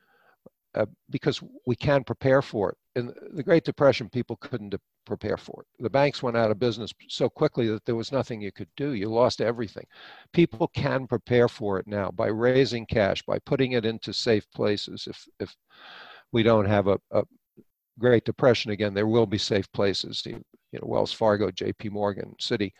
[0.74, 2.76] uh, because we can prepare for it.
[2.94, 5.82] In the Great Depression, people couldn't prepare for it.
[5.82, 8.92] The banks went out of business so quickly that there was nothing you could do.
[8.92, 9.86] You lost everything.
[10.32, 15.06] People can prepare for it now by raising cash, by putting it into safe places.
[15.08, 15.56] If if
[16.32, 17.22] we don't have a, a
[17.98, 20.22] Great Depression again, there will be safe places.
[20.26, 21.90] You know, Wells Fargo, J.P.
[21.90, 22.72] Morgan, Citi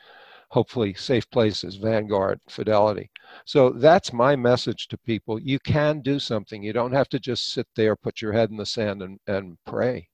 [0.53, 3.11] hopefully safe places, Vanguard, Fidelity.
[3.47, 5.41] So that's my message to people.
[5.41, 6.63] You can do something.
[6.63, 9.57] You don't have to just sit there, put your head in the sand, and, and
[9.65, 10.11] pray.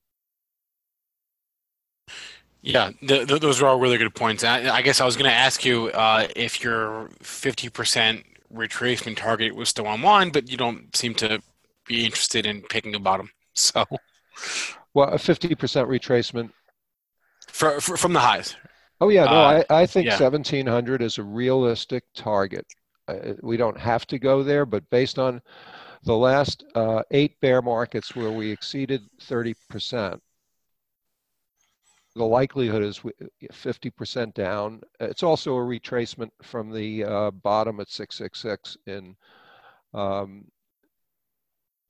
[2.62, 4.44] Yeah, the, the, those are all really good points.
[4.44, 8.22] I, I guess I was going to ask you uh, if your 50%
[8.54, 11.42] retracement target was still on line, but you don't seem to
[11.84, 13.30] be interested in picking a bottom.
[13.54, 13.84] So,
[14.98, 15.56] well, a 50%
[15.86, 16.50] retracement
[17.48, 18.56] for, for, from the highs,
[19.00, 20.18] Oh yeah, no, uh, I, I think yeah.
[20.18, 22.66] 1700 is a realistic target.
[23.06, 25.40] Uh, we don't have to go there, but based on
[26.02, 30.18] the last uh, eight bear markets where we exceeded 30%,
[32.16, 33.00] the likelihood is
[33.52, 34.80] 50% down.
[34.98, 39.14] It's also a retracement from the uh, bottom at 666 in
[39.94, 40.44] um,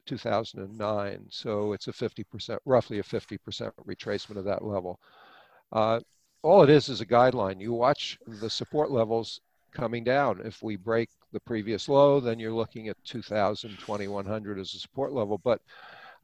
[0.08, 1.26] 2009.
[1.30, 4.98] So it's a 50%, roughly a 50% retracement of that level.
[5.72, 6.00] Uh,
[6.42, 7.60] all it is is a guideline.
[7.60, 9.40] You watch the support levels
[9.72, 10.40] coming down.
[10.44, 15.12] If we break the previous low, then you're looking at 2000, 2100 as a support
[15.12, 15.38] level.
[15.38, 15.60] But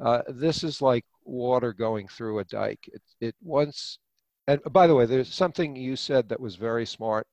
[0.01, 2.88] uh, this is like water going through a dike.
[2.92, 3.99] It, it once,
[4.47, 7.27] and by the way, there's something you said that was very smart.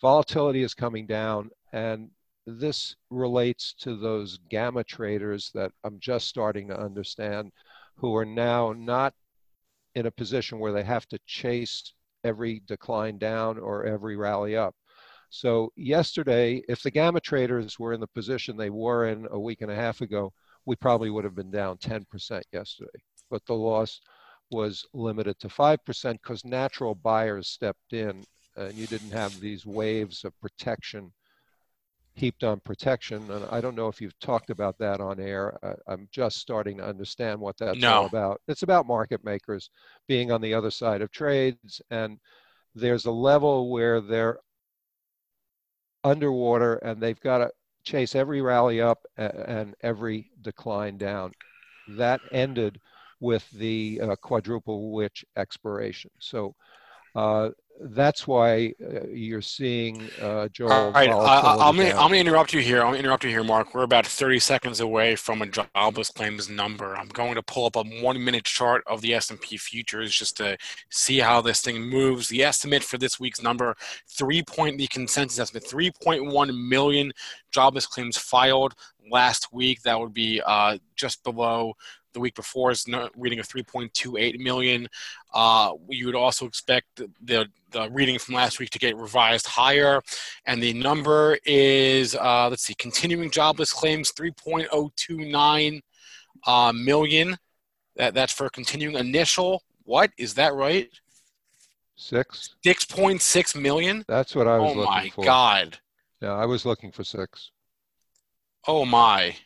[0.00, 2.10] Volatility is coming down, and
[2.46, 7.52] this relates to those gamma traders that I'm just starting to understand
[7.96, 9.14] who are now not
[9.94, 14.74] in a position where they have to chase every decline down or every rally up.
[15.30, 19.62] So yesterday, if the gamma traders were in the position they were in a week
[19.62, 20.32] and a half ago,
[20.66, 22.90] we probably would have been down 10% yesterday.
[23.30, 24.00] But the loss
[24.50, 25.78] was limited to 5%
[26.22, 28.24] because natural buyers stepped in
[28.56, 31.12] and you didn't have these waves of protection
[32.14, 33.30] heaped on protection.
[33.30, 35.58] And I don't know if you've talked about that on air.
[35.88, 37.92] I, am just starting to understand what that's no.
[37.92, 38.40] all about.
[38.46, 39.70] It's about market makers
[40.06, 41.82] being on the other side of trades.
[41.90, 42.18] And
[42.74, 44.38] there's a level where they're
[46.04, 47.50] underwater and they've got to
[47.84, 51.32] chase every rally up and every decline down.
[51.88, 52.80] That ended
[53.20, 56.10] with the uh, quadruple witch expiration.
[56.18, 56.54] So
[57.14, 57.50] uh,
[57.80, 60.72] that's why uh, you're seeing uh, Joel.
[60.72, 62.78] All right, I, am going to interrupt you here.
[62.78, 63.74] I'm going to interrupt you here, Marc.
[63.74, 66.96] We're about 30 seconds away from a jobless claims number.
[66.96, 70.56] I'm going to pull up a one-minute chart of the S&P futures just to
[70.90, 72.28] see how this thing moves.
[72.28, 73.74] The estimate for this week's number,
[74.08, 77.12] three point the consensus estimate, 3.1 million
[77.50, 78.74] jobless claims filed
[79.10, 79.82] last week.
[79.82, 81.74] That would be uh, just below
[82.14, 84.88] the week before is reading of 3.28 million.
[85.34, 90.00] Uh, you would also expect the, the reading from last week to get revised higher.
[90.46, 95.80] And the number is, uh, let's see, continuing jobless claims 3.029
[96.46, 97.36] uh, million.
[97.96, 99.62] That, that's for continuing initial.
[99.84, 100.10] What?
[100.16, 100.88] Is that right?
[101.96, 102.54] Six.
[102.66, 104.04] 6.6 million?
[104.08, 105.20] That's what I was oh looking for.
[105.20, 105.78] Oh my God.
[106.20, 107.50] Yeah, I was looking for six.
[108.66, 109.36] Oh my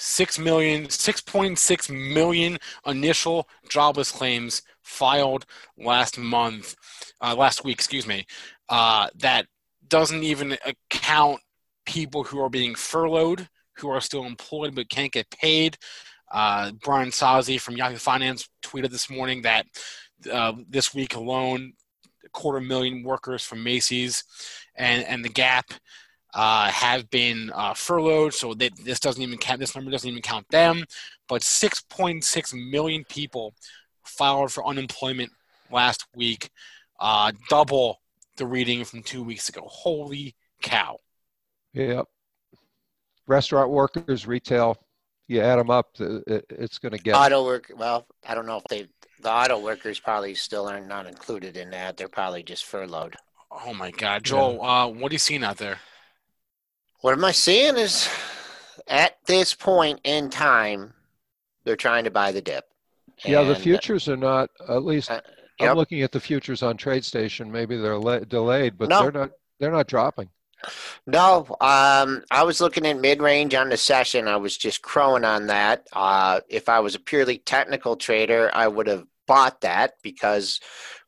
[0.00, 5.44] six million, 6.6 million initial jobless claims filed
[5.76, 6.74] last month,
[7.20, 8.24] uh, last week, excuse me.
[8.68, 9.46] Uh, that
[9.86, 11.40] doesn't even account
[11.84, 15.76] people who are being furloughed, who are still employed but can't get paid.
[16.32, 19.66] Uh, Brian Sozzi from Yahoo Finance tweeted this morning that
[20.32, 21.74] uh, this week alone,
[22.24, 24.24] a quarter million workers from Macy's
[24.76, 25.72] and, and the Gap
[26.34, 29.60] uh, have been uh, furloughed, so they, this doesn't even count.
[29.60, 30.84] This number doesn't even count them.
[31.28, 33.54] But 6.6 million people
[34.04, 35.30] filed for unemployment
[35.70, 36.50] last week,
[36.98, 38.00] uh, double
[38.36, 39.62] the reading from two weeks ago.
[39.66, 40.96] Holy cow!
[41.72, 42.06] Yep.
[43.26, 44.76] Restaurant workers, retail,
[45.28, 47.70] you add them up, it's going to get auto work.
[47.76, 48.88] Well, I don't know if they
[49.22, 51.96] the auto workers probably still aren't not included in that.
[51.96, 53.14] They're probably just furloughed.
[53.50, 54.84] Oh my God, Joel, yeah.
[54.84, 55.78] uh, what are you seeing out there?
[57.00, 58.08] What am I seeing is
[58.86, 60.92] at this point in time,
[61.64, 62.66] they're trying to buy the dip.
[63.24, 64.50] Yeah, the futures are not.
[64.68, 65.20] At least uh,
[65.58, 65.70] yep.
[65.70, 67.50] I'm looking at the futures on TradeStation.
[67.50, 69.02] Maybe they're le- delayed, but no.
[69.02, 69.30] they're not.
[69.58, 70.28] They're not dropping.
[71.06, 74.28] No, um, I was looking at mid range on the session.
[74.28, 75.86] I was just crowing on that.
[75.92, 80.58] Uh, if I was a purely technical trader, I would have bought that because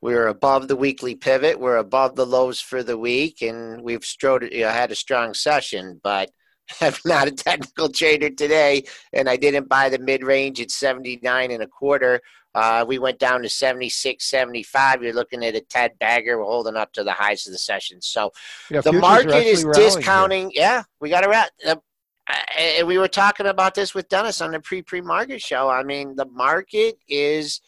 [0.01, 1.59] we were above the weekly pivot.
[1.59, 5.35] We're above the lows for the week, and we've strode, you know, had a strong
[5.35, 6.01] session.
[6.05, 6.31] But
[6.81, 11.51] I'm not a technical trader today, and I didn't buy the mid range at 79
[11.51, 12.21] and a quarter.
[12.55, 15.03] Uh, we went down to 76, 75.
[15.03, 16.39] You're looking at a Ted bagger.
[16.39, 18.01] We're holding up to the highs of the session.
[18.03, 18.31] So
[18.71, 20.51] yeah, the market is discounting.
[20.51, 20.63] Here.
[20.63, 21.77] Yeah, we got to uh,
[22.57, 25.69] and we were talking about this with Dennis on the pre pre market show.
[25.69, 27.61] I mean, the market is,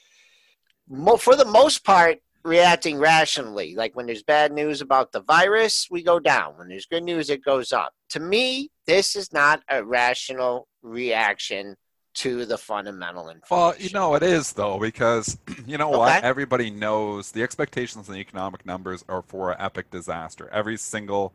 [1.19, 3.75] for the most part, reacting rationally.
[3.75, 6.59] Like when there's bad news about the virus, we go down.
[6.59, 7.93] When there's good news, it goes up.
[8.11, 11.77] To me, this is not a rational reaction
[12.15, 13.47] to the fundamental information.
[13.51, 15.99] Well, you know it is though because you know okay.
[15.99, 20.49] what everybody knows the expectations and the economic numbers are for an epic disaster.
[20.53, 21.33] Every single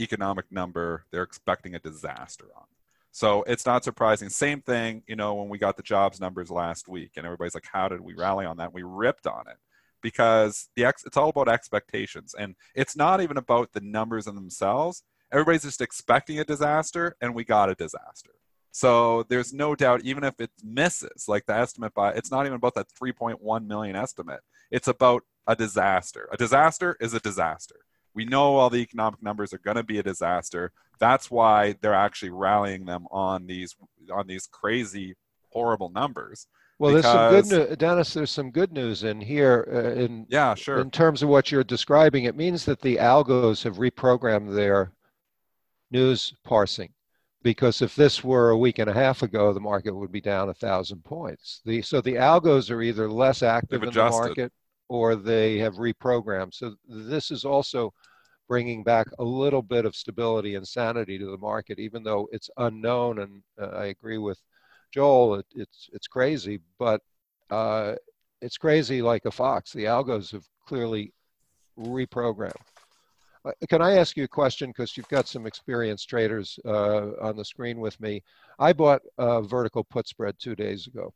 [0.00, 2.64] economic number they're expecting a disaster on.
[3.12, 4.30] So it's not surprising.
[4.30, 7.68] Same thing, you know, when we got the jobs numbers last week and everybody's like
[7.70, 8.72] how did we rally on that?
[8.72, 9.58] We ripped on it
[10.02, 14.34] because the ex- it's all about expectations and it's not even about the numbers in
[14.34, 15.02] themselves.
[15.30, 18.32] Everybody's just expecting a disaster and we got a disaster.
[18.72, 22.56] So there's no doubt, even if it misses, like the estimate by, it's not even
[22.56, 24.40] about that 3.1 million estimate.
[24.70, 26.28] It's about a disaster.
[26.32, 27.76] A disaster is a disaster.
[28.14, 30.72] We know all the economic numbers are going to be a disaster.
[31.02, 33.74] That's why they're actually rallying them on these
[34.12, 35.16] on these crazy,
[35.50, 36.46] horrible numbers.
[36.78, 38.14] Well, because, there's some good news, Dennis.
[38.14, 39.68] There's some good news in here.
[39.68, 40.78] Uh, in yeah, sure.
[40.78, 44.92] In terms of what you're describing, it means that the algos have reprogrammed their
[45.90, 46.92] news parsing
[47.42, 50.50] because if this were a week and a half ago, the market would be down
[50.50, 51.62] a thousand points.
[51.64, 54.52] The, so the algos are either less active in the market
[54.88, 56.54] or they have reprogrammed.
[56.54, 57.92] So this is also
[58.48, 62.50] bringing back a little bit of stability and sanity to the market, even though it's
[62.58, 63.20] unknown.
[63.20, 64.38] And uh, I agree with
[64.92, 67.00] Joel, it, it's it's crazy, but
[67.50, 67.94] uh,
[68.40, 69.72] it's crazy like a fox.
[69.72, 71.12] The algos have clearly
[71.78, 72.52] reprogrammed.
[73.44, 74.70] Uh, can I ask you a question?
[74.70, 78.22] Because you've got some experienced traders uh, on the screen with me.
[78.58, 81.12] I bought a vertical put spread two days ago.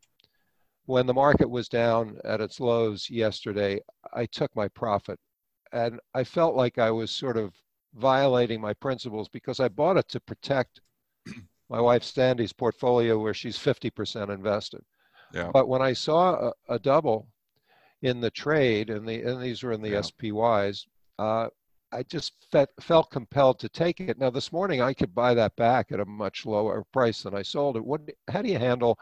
[0.87, 3.81] When the market was down at its lows yesterday,
[4.12, 5.19] I took my profit.
[5.72, 7.52] And I felt like I was sort of
[7.94, 10.81] violating my principles because I bought it to protect
[11.68, 14.83] my wife Sandy's portfolio where she's 50% invested.
[15.33, 15.50] Yeah.
[15.52, 17.29] But when I saw a, a double
[18.02, 20.02] in the trade, and, the, and these were in the yeah.
[20.02, 20.87] SPYs,
[21.18, 21.48] uh,
[21.92, 24.18] I just felt, felt compelled to take it.
[24.18, 27.42] Now this morning I could buy that back at a much lower price than I
[27.42, 27.85] sold it.
[27.85, 28.02] What?
[28.29, 28.98] How do you handle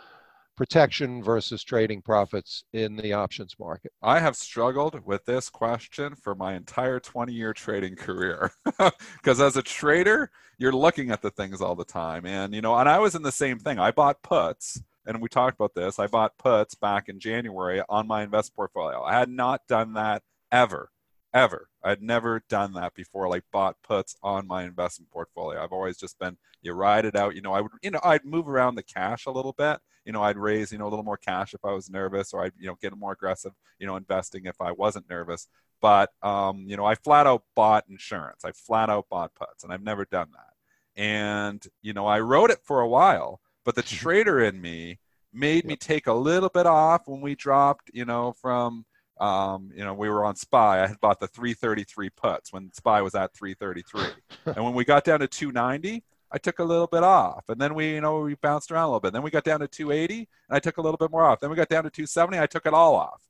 [0.56, 3.92] protection versus trading profits in the options market?
[4.02, 8.52] I have struggled with this question for my entire 20-year trading career.
[9.16, 12.76] Because as a trader, you're looking at the things all the time, and you know,
[12.76, 13.78] and I was in the same thing.
[13.78, 15.98] I bought puts and we talked about this.
[15.98, 19.02] I bought puts back in January on my invest portfolio.
[19.02, 20.90] I had not done that ever
[21.34, 21.68] ever.
[21.82, 25.62] I'd never done that before, like bought puts on my investment portfolio.
[25.62, 27.34] I've always just been you ride it out.
[27.34, 29.80] You know, I would you know I'd move around the cash a little bit.
[30.04, 32.44] You know, I'd raise you know a little more cash if I was nervous, or
[32.44, 33.52] I'd you know get more aggressive.
[33.78, 35.48] You know, investing if I wasn't nervous.
[35.80, 38.44] But um, you know, I flat out bought insurance.
[38.44, 41.00] I flat out bought puts, and I've never done that.
[41.00, 44.98] And you know, I wrote it for a while, but the trader in me
[45.32, 47.90] made me take a little bit off when we dropped.
[47.92, 48.84] You know, from
[49.20, 50.82] um, you know, we were on SPY.
[50.82, 54.02] I had bought the 333 puts when SPY was at 333.
[54.54, 56.02] and when we got down to 290,
[56.34, 57.44] I took a little bit off.
[57.48, 59.12] And then we, you know, we bounced around a little bit.
[59.12, 61.40] Then we got down to 280 and I took a little bit more off.
[61.40, 62.38] Then we got down to 270.
[62.38, 63.22] I took it all off.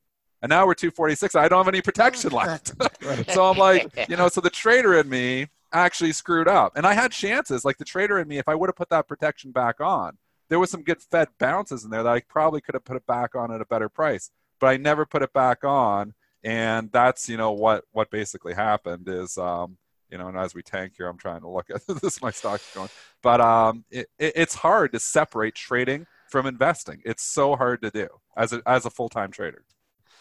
[0.42, 1.34] And now we're 246.
[1.36, 2.72] I don't have any protection left.
[3.30, 6.72] so I'm like, you know, so the trader in me actually screwed up.
[6.76, 9.06] And I had chances, like the trader in me, if I would have put that
[9.06, 10.16] protection back on,
[10.48, 13.06] there was some good Fed bounces in there that I probably could have put it
[13.06, 14.30] back on at a better price
[14.64, 16.14] but I never put it back on.
[16.42, 19.76] and that's you know what what basically happened is um,
[20.10, 22.20] you know, and as we tank here, I'm trying to look at this.
[22.22, 22.88] My stock's going,
[23.22, 27.00] but um, it, it, it's hard to separate trading from investing.
[27.04, 29.64] It's so hard to do as a as a full time trader.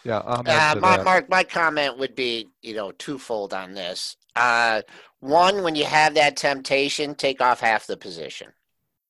[0.03, 4.17] Yeah, uh, Marc, Marc, my comment would be, you know, twofold on this.
[4.35, 4.81] Uh,
[5.21, 8.49] one, when you have that temptation, take off half the position.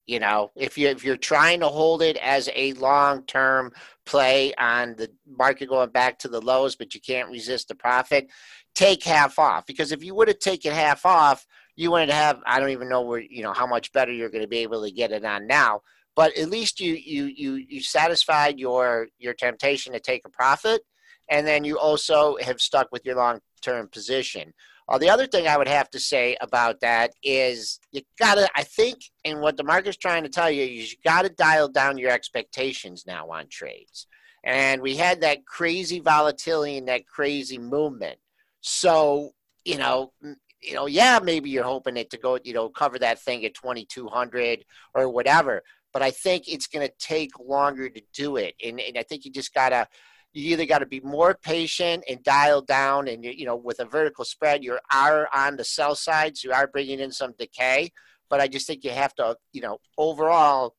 [0.05, 3.71] You know, if you if you're trying to hold it as a long term
[4.05, 8.27] play on the market going back to the lows, but you can't resist the profit,
[8.75, 9.65] take half off.
[9.65, 11.45] Because if you would have taken half off,
[11.75, 12.41] you wouldn't have.
[12.45, 14.83] I don't even know where you know how much better you're going to be able
[14.83, 15.81] to get it on now.
[16.15, 20.81] But at least you you you you satisfied your your temptation to take a profit,
[21.29, 24.53] and then you also have stuck with your long term position.
[24.89, 28.63] Uh, the other thing I would have to say about that is you gotta, I
[28.63, 32.11] think, and what the market's trying to tell you is you gotta dial down your
[32.11, 34.07] expectations now on trades.
[34.43, 38.17] And we had that crazy volatility and that crazy movement.
[38.63, 39.31] So,
[39.65, 40.13] you know,
[40.61, 43.53] you know, yeah, maybe you're hoping it to go, you know, cover that thing at
[43.53, 44.63] 2200
[44.95, 45.61] or whatever.
[45.91, 48.55] But I think it's going to take longer to do it.
[48.63, 49.85] And, and I think you just got to,
[50.31, 53.85] you either got to be more patient and dial down and you know with a
[53.85, 57.91] vertical spread you are on the sell side so you are bringing in some decay
[58.31, 60.73] but i just think you have to you know overall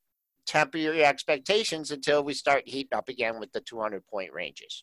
[0.44, 4.82] temper your expectations until we start heating up again with the 200 point ranges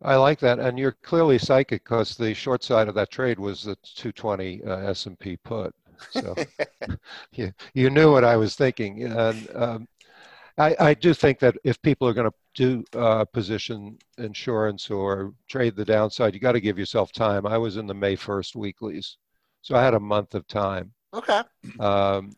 [0.00, 3.62] I like that, and you're clearly psychic because the short side of that trade was
[3.62, 5.74] the 220 uh, S&P put.
[6.10, 6.34] So
[7.32, 9.88] you, you knew what I was thinking, and um,
[10.58, 15.32] I, I do think that if people are going to do uh, position insurance or
[15.48, 17.46] trade the downside, you got to give yourself time.
[17.46, 19.16] I was in the May 1st weeklies,
[19.62, 20.92] so I had a month of time.
[21.14, 21.42] Okay.
[21.80, 22.32] Um,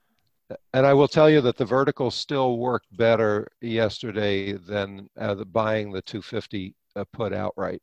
[0.72, 5.44] and I will tell you that the vertical still worked better yesterday than uh, the
[5.44, 7.82] buying the 250 uh, put outright.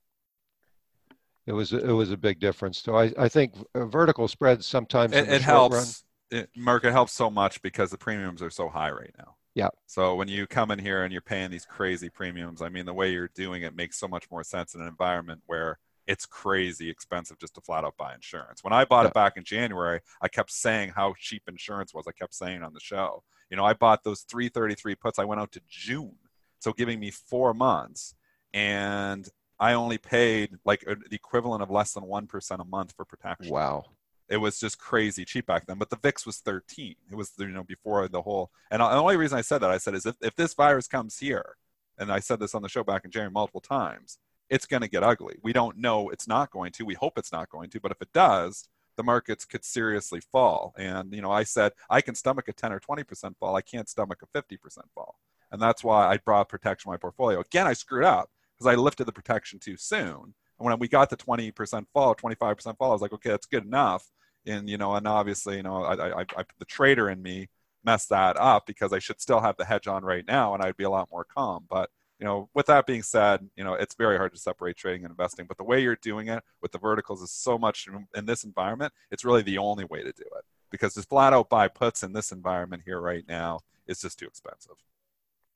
[1.47, 2.81] It was it was a big difference.
[2.81, 6.03] So I, I think uh, vertical spreads sometimes it, it helps.
[6.31, 9.35] Run, it, Marc, it helps so much because the premiums are so high right now.
[9.53, 9.69] Yeah.
[9.85, 12.93] So when you come in here and you're paying these crazy premiums, I mean, the
[12.93, 16.89] way you're doing it makes so much more sense in an environment where it's crazy
[16.89, 18.63] expensive just to flat out buy insurance.
[18.63, 19.09] When I bought yeah.
[19.09, 22.05] it back in January, I kept saying how cheap insurance was.
[22.07, 25.19] I kept saying on the show, you know, I bought those 333 puts.
[25.19, 26.15] I went out to June.
[26.59, 28.15] So giving me four months
[28.53, 29.27] and
[29.59, 33.53] I only paid like the equivalent of less than 1% a month for protection.
[33.53, 33.85] Wow
[34.31, 35.77] it was just crazy cheap back then.
[35.77, 36.95] But the VIX was 13.
[37.11, 38.49] It was you know before the whole.
[38.71, 41.19] And the only reason I said that I said is if if this virus comes
[41.19, 41.57] here,
[41.99, 44.17] and I said this on the show back in January multiple times,
[44.49, 45.35] it's going to get ugly.
[45.43, 46.85] We don't know it's not going to.
[46.85, 47.81] We hope it's not going to.
[47.81, 50.73] But if it does, the markets could seriously fall.
[50.77, 53.57] And you know, I said I can stomach a 10 or 20 percent fall.
[53.57, 55.17] I can't stomach a 50 percent fall.
[55.51, 57.41] And that's why I brought protection to my portfolio.
[57.41, 58.29] Again, I screwed up
[58.61, 60.33] because I lifted the protection too soon.
[60.59, 63.65] And when we got the 20% fall, 25% fall, I was like, okay, that's good
[63.65, 64.07] enough.
[64.45, 67.49] And you know and obviously you know I, I, I the trader in me
[67.83, 70.77] messed that up because I should still have the hedge on right now and I'd
[70.77, 71.65] be a lot more calm.
[71.69, 75.03] But you know with that being said you know it's very hard to separate trading
[75.03, 75.45] and investing.
[75.45, 78.93] But the way you're doing it with the verticals is so much in this environment
[79.11, 80.43] it's really the only way to do it.
[80.71, 84.25] Because just flat out buy puts in this environment here right now is just too
[84.25, 84.77] expensive.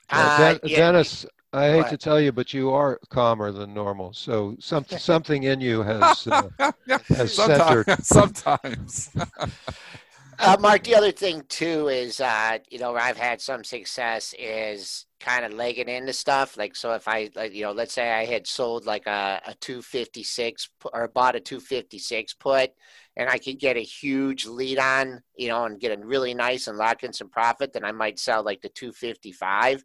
[0.10, 0.78] Uh, yeah.
[0.78, 1.26] Dennis,
[1.56, 4.14] I hate to tell you, but you are calmer than normal.
[4.14, 6.49] So some, something in you has uh,
[7.08, 8.03] has sometimes, centered.
[8.03, 9.10] Sometimes.
[10.39, 14.34] uh, Marc, the other thing too is, uh, you know, where I've had some success
[14.38, 16.58] is kind of legging into stuff.
[16.58, 19.53] Like, so if I, like, you know, let's say I had sold like a, a
[19.56, 22.72] 256 or bought a 256 put
[23.18, 26.68] and I could get a huge lead on, you know, and get a really nice
[26.68, 29.84] and lock in some profit, then I might sell like the 255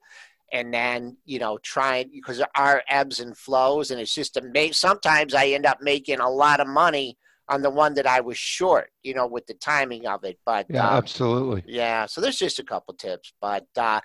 [0.53, 4.43] and then you know trying because there are ebbs and flows and it's just to
[4.43, 7.17] make sometimes i end up making a lot of money
[7.49, 10.67] on the one that i was short you know with the timing of it but
[10.69, 11.63] yeah um, absolutely.
[11.67, 14.01] yeah so there's just a couple tips but uh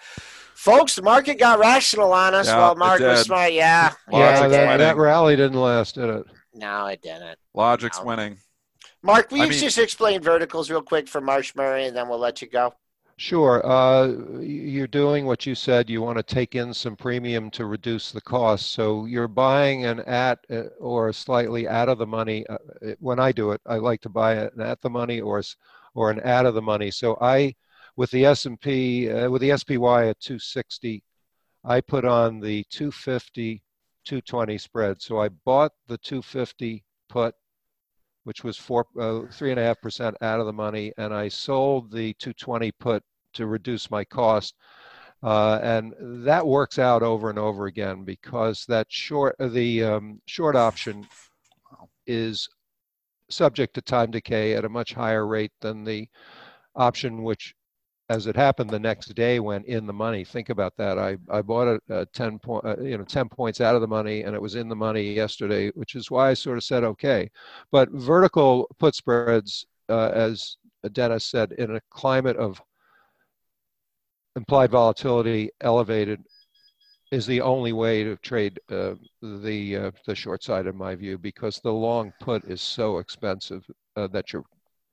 [0.55, 4.77] folks the market got rational on us yeah, well Marc was smart yeah yeah, that,
[4.77, 6.25] that, rally didn't last did it?
[6.55, 7.37] No it didn't.
[7.53, 8.05] Logic's no.
[8.05, 8.37] winning.
[9.03, 12.17] Marc will you mean, just explain verticals real quick for marsh murray and then we'll
[12.17, 12.73] let you go
[13.17, 13.65] Sure.
[13.65, 14.07] Uh,
[14.41, 15.89] you're doing what you said.
[15.89, 18.71] You want to take in some premium to reduce the cost.
[18.73, 22.45] So you're buying an at uh, or slightly out of the money.
[22.47, 22.57] Uh,
[22.99, 25.41] when I do it, I like to buy an at the money or
[25.93, 26.91] or an out of the money.
[26.91, 27.55] So I,
[27.95, 31.01] with the S&P, uh, with the SPY at 260,
[31.63, 33.63] I put on the 250,
[34.03, 35.01] 220 spread.
[35.01, 37.33] So I bought the 250 put
[38.25, 41.29] which was four uh, three and a half percent out of the money, and I
[41.29, 43.03] sold the 220 put
[43.33, 44.55] to reduce my cost.
[45.23, 45.93] Uh, and
[46.25, 51.07] that works out over and over again because that short the um, short option
[52.05, 52.47] is
[53.29, 56.07] subject to time decay at a much higher rate than the
[56.75, 57.55] option which
[58.09, 60.23] as it happened the next day went in the money.
[60.23, 60.99] Think about that.
[60.99, 63.87] I, I bought it uh, 10 point uh, you know 10 points out of the
[63.87, 66.83] money and it was in the money yesterday which is why i sort of said
[66.83, 67.29] okay.
[67.71, 70.57] But vertical put spreads uh, as
[70.91, 72.61] dennis said in a climate of
[74.35, 76.21] implied volatility elevated
[77.11, 81.17] is the only way to trade uh, the uh, the short side in my view
[81.17, 84.43] because the long put is so expensive uh, that you're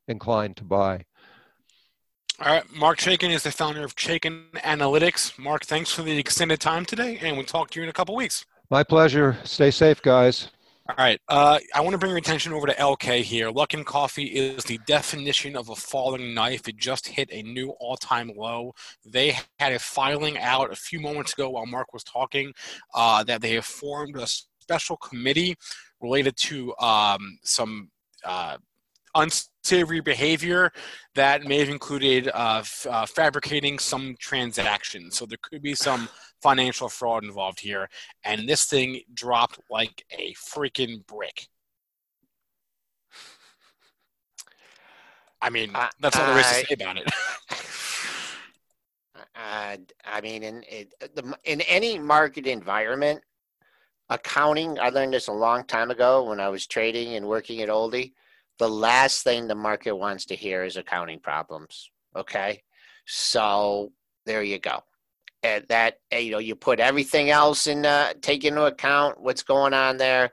[0.08, 1.04] inclined to buy.
[2.44, 5.38] All right, Marc Chaikin is the founder of Chaikin Analytics.
[5.38, 8.16] Marc, thanks for the extended time today, and we'll talk to you in a couple
[8.16, 8.44] weeks.
[8.68, 9.38] My pleasure.
[9.44, 10.48] Stay safe, guys.
[10.88, 11.20] All right.
[11.28, 13.52] Uh, I want to bring your attention over to LK here.
[13.52, 16.66] Luckin Coffee is the definition of a falling knife.
[16.66, 18.74] It just hit a new all time low.
[19.06, 22.52] They had a filing out a few moments ago while Marc was talking
[22.92, 25.54] uh, that they have formed a special committee
[26.00, 27.88] related to um, some.
[28.24, 28.56] Uh,
[29.14, 30.72] unsavory behavior
[31.14, 35.16] that may have included uh, f- uh, fabricating some transactions.
[35.16, 36.08] So there could be some
[36.42, 37.88] financial fraud involved here,
[38.24, 41.46] and this thing dropped like a freaking brick.
[45.40, 47.10] I mean, uh, that's all there is to say about it.
[49.34, 50.62] uh, I mean, in
[51.44, 53.22] in any market environment,
[54.12, 54.78] accounting.
[54.78, 58.12] I learned this a long time ago when I was trading and working at Oldie.
[58.62, 61.90] The last thing the market wants to hear is accounting problems.
[62.14, 62.62] Okay,
[63.06, 63.90] so
[64.24, 64.84] there you go.
[65.42, 69.74] And that you know you put everything else in uh, take into account what's going
[69.74, 70.30] on there.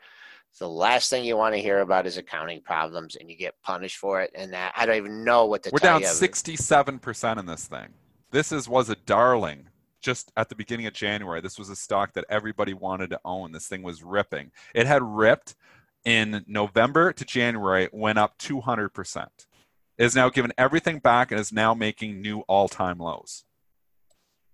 [0.60, 3.98] The last thing you want to hear about is accounting problems and you get punished
[3.98, 7.66] for it and that i don't even know what to we're down 67% in this
[7.66, 7.88] thing.
[8.30, 9.70] This is was a darling
[10.02, 11.42] just at the beginning of january.
[11.42, 13.54] This was a stock that everybody wanted to own.
[13.54, 14.52] This thing was ripping.
[14.76, 15.56] It had ripped
[16.06, 19.28] in november to january went up 200%
[19.98, 23.44] it is now given everything back and is now making new all-time lows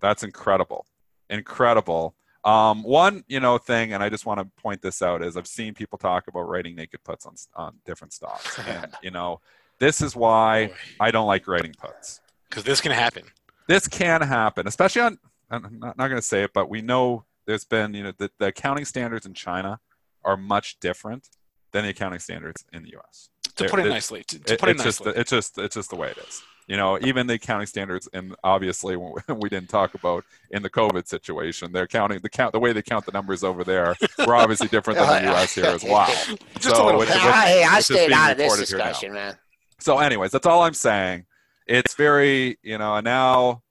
[0.06, 0.86] that's incredible.
[1.30, 2.16] Incredible.
[2.44, 5.48] Um, one, you know, thing, and I just want to point this out is I've
[5.48, 9.42] seen people talk about writing naked puts on on different stocks, and you know,
[9.80, 13.24] this is why I don't like writing puts because this can happen.
[13.68, 15.18] This can happen, especially on.
[15.50, 18.32] I'm not, not going to say it, but we know there's been, you know, the,
[18.40, 19.80] the accounting standards in China
[20.26, 21.30] are much different
[21.72, 23.30] than the accounting standards in the U.S.
[23.44, 25.76] To They're, put it nicely, to, to put it, it nicely, just, it's just it's
[25.76, 26.42] just the way it is.
[26.68, 28.96] You know even the accounting standards and obviously
[29.30, 32.82] we didn't talk about in the covid situation they're counting the count the way they
[32.82, 33.96] count the numbers over there
[34.26, 36.08] We're obviously different than the us here as well.
[36.56, 39.38] Just so a little it, hey i stayed out of this discussion man.
[39.80, 41.26] So anyways that's all i'm saying.
[41.68, 43.62] It's very you know now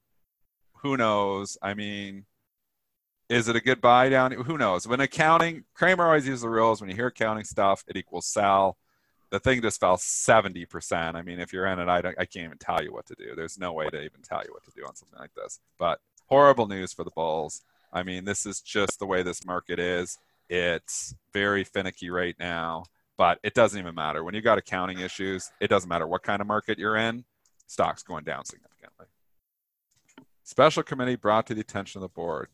[0.83, 1.59] who knows?
[1.63, 2.27] I mean
[3.29, 6.81] is it a good buy down who knows when accounting Cramer always uses the rules
[6.81, 8.77] when you hear accounting stuff it equals sell
[9.35, 11.17] the thing just fell 70%.
[11.17, 13.35] I mean, if you're in it, I, I can't even tell you what to do.
[13.35, 15.59] There's no way to even tell you what to do on something like this.
[15.77, 15.99] But
[16.29, 17.63] horrible news for the Bulls.
[17.93, 20.19] I mean, this is just the way this market is.
[20.49, 22.85] It's very finicky right now,
[23.17, 24.23] but it doesn't even matter.
[24.23, 27.25] When you got accounting issues, it doesn't matter what kind of market you're in,
[27.67, 29.07] stocks going down significantly.
[30.45, 32.51] Special committee brought to the attention of the board.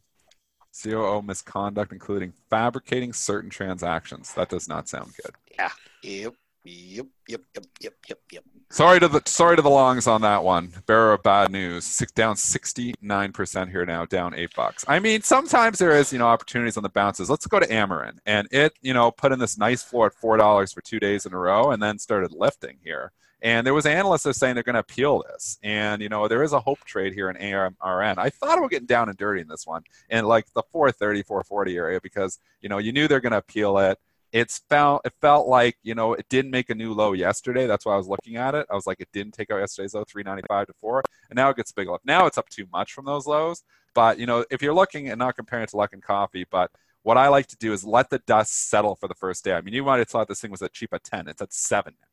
[0.72, 4.32] COO oh misconduct, including fabricating certain transactions.
[4.34, 5.34] That does not sound good.
[5.58, 5.70] Yeah.
[6.02, 6.34] Yep.
[6.62, 8.44] Yep, yep, yep, yep, yep, yep.
[8.72, 10.72] Sorry to the sorry to the longs on that one.
[10.86, 11.84] Bearer of bad news.
[11.84, 14.84] Six, down sixty nine percent here now, down eight bucks.
[14.86, 17.28] I mean, sometimes there is you know opportunities on the bounces.
[17.28, 20.36] Let's go to Amarin, and it you know put in this nice floor at four
[20.36, 23.10] dollars for two days in a row, and then started lifting here.
[23.42, 26.44] And there was analysts are saying they're going to appeal this, and you know there
[26.44, 28.18] is a hope trade here in AMRN.
[28.18, 31.24] I thought it would get down and dirty in this one, and like the 430,
[31.24, 33.98] 440 area, because you know you knew they're going to appeal it
[34.32, 37.66] it's felt it felt like you know it didn't make a new low yesterday.
[37.66, 38.66] That's why I was looking at it.
[38.70, 41.56] I was like, it didn't take out yesterday's low, 395 to four, and now it
[41.56, 42.00] gets big up.
[42.04, 43.62] Now it's up too much from those lows.
[43.94, 46.70] But you know, if you're looking and not comparing it to Luckin Coffee, but
[47.02, 49.54] what I like to do is let the dust settle for the first day.
[49.54, 51.28] I mean, you might have thought this thing was at cheap at 10.
[51.28, 52.06] It's at seven now.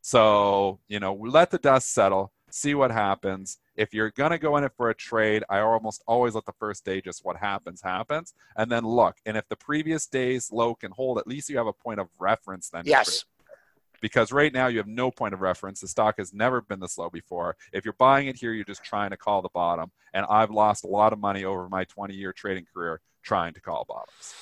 [0.00, 4.58] So, you know, let the dust settle, see what happens if you're going to go
[4.58, 7.80] in it for a trade, I almost always let the first day just what happens,
[7.80, 8.34] happens.
[8.54, 9.16] And then look.
[9.24, 12.08] And if the previous day's low can hold, at least you have a point of
[12.18, 12.82] reference then.
[12.84, 13.24] Yes.
[14.02, 15.80] Because right now you have no point of reference.
[15.80, 17.56] The stock has never been this low before.
[17.72, 19.90] If you're buying it here, you're just trying to call the bottom.
[20.12, 23.62] And I've lost a lot of money over my 20 year trading career trying to
[23.62, 24.34] call bottoms.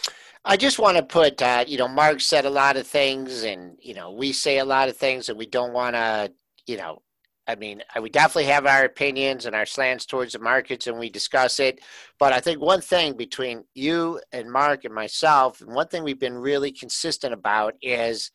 [0.45, 3.77] I just want to put, uh, you know, Marc said a lot of things, and
[3.81, 6.33] you know, we say a lot of things, and we don't want to,
[6.67, 7.03] you know,
[7.49, 11.09] I mean, we definitely have our opinions and our slants towards the markets, and we
[11.09, 11.81] discuss it.
[12.19, 16.21] But I think one thing between you and Marc and myself, and one thing we've
[16.21, 18.31] been really consistent about is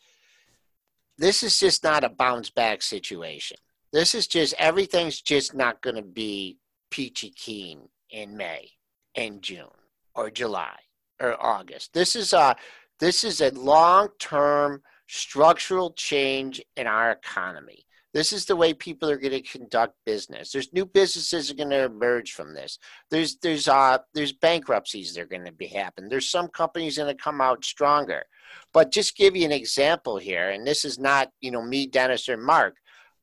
[1.19, 3.57] this is just not a bounce back situation.
[3.91, 6.57] This is just everything's just not going to be
[6.89, 8.71] peachy keen in May
[9.13, 9.67] and June
[10.15, 10.75] or July
[11.21, 11.93] or August.
[11.93, 12.55] This is a
[12.99, 17.85] this is a long term structural change in our economy.
[18.13, 20.51] This is the way people are going to conduct business.
[20.51, 22.77] There's new businesses are going to emerge from this.
[23.09, 26.09] There's there's uh there's bankruptcies that are going to be happen.
[26.09, 28.23] There's some companies going to come out stronger.
[28.71, 32.29] But just give you an example here, and this is not you know me, Dennis,
[32.29, 32.75] or Marc.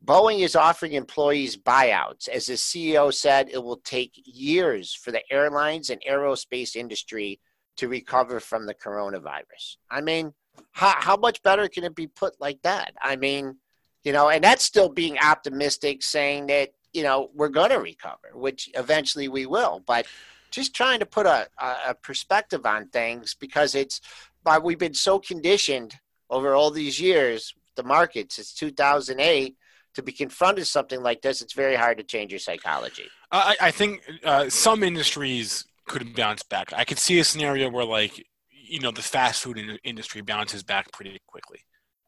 [0.04, 2.28] Boeing is offering employees buyouts.
[2.28, 7.38] As the CEO said, it will take years for the airlines and aerospace industry
[7.76, 9.76] to recover from the coronavirus.
[9.90, 10.32] I mean,
[10.72, 12.94] how, how much better can it be put like that?
[13.02, 13.56] I mean,
[14.04, 18.30] you know, and that's still being optimistic, saying that, you know, we're going to recover,
[18.34, 19.82] which eventually we will.
[19.86, 20.06] But
[20.50, 21.48] just trying to put a,
[21.86, 24.00] a perspective on things because it's,
[24.42, 25.94] but we've been so conditioned
[26.28, 29.56] over all these years, the markets, it's 2008
[29.94, 33.04] to be confronted something like this, it's very hard to change your psychology.
[33.32, 36.72] I, I think uh, some industries could bounce back.
[36.72, 40.92] I could see a scenario where, like, you know, the fast food industry bounces back
[40.92, 41.60] pretty quickly.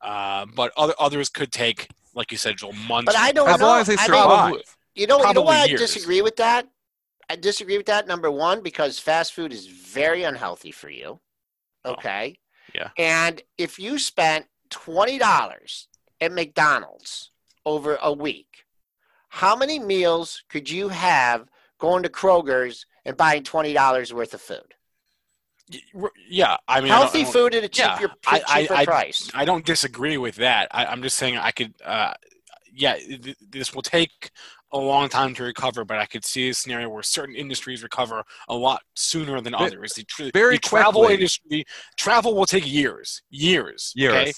[0.02, 3.06] Uh, but other others could take, like you said, Joel, months.
[3.06, 3.66] But I don't as know.
[3.66, 4.54] long as they survive.
[4.94, 6.68] You know, you know why I disagree with that?
[7.30, 8.06] I disagree with that.
[8.06, 11.20] Number one, because fast food is very unhealthy for you.
[11.84, 12.36] Oh, okay.
[12.36, 12.88] Oh, yeah.
[12.98, 15.88] And if you spent twenty dollars
[16.20, 17.30] at McDonald's
[17.64, 18.66] over a week,
[19.28, 21.48] how many meals could you have
[21.78, 24.74] going to Kroger's and buying twenty dollars worth of food?
[26.28, 29.30] Yeah, I mean, healthy I food at a cheaper, yeah, cheaper I, I, price.
[29.34, 30.68] I, don't disagree with that.
[30.70, 31.74] I, am just saying I could.
[31.84, 32.14] Uh,
[32.74, 34.30] yeah, th- this will take
[34.72, 38.24] a long time to recover, but I could see a scenario where certain industries recover
[38.48, 39.92] a lot sooner than others.
[39.94, 41.64] The, tr- Very the travel industry,
[41.96, 44.32] travel will take years, years, years, okay?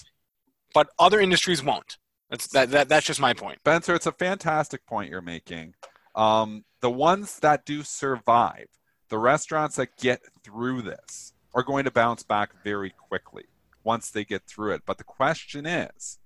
[0.74, 1.98] but other industries won't.
[2.30, 2.88] That's that, that.
[2.88, 3.94] That's just my point, Spencer.
[3.94, 5.74] It's a fantastic point you're making.
[6.14, 8.66] Um, the ones that do survive
[9.14, 13.44] the restaurants that get through this are going to bounce back very quickly
[13.84, 14.82] once they get through it.
[14.84, 16.18] But the question is,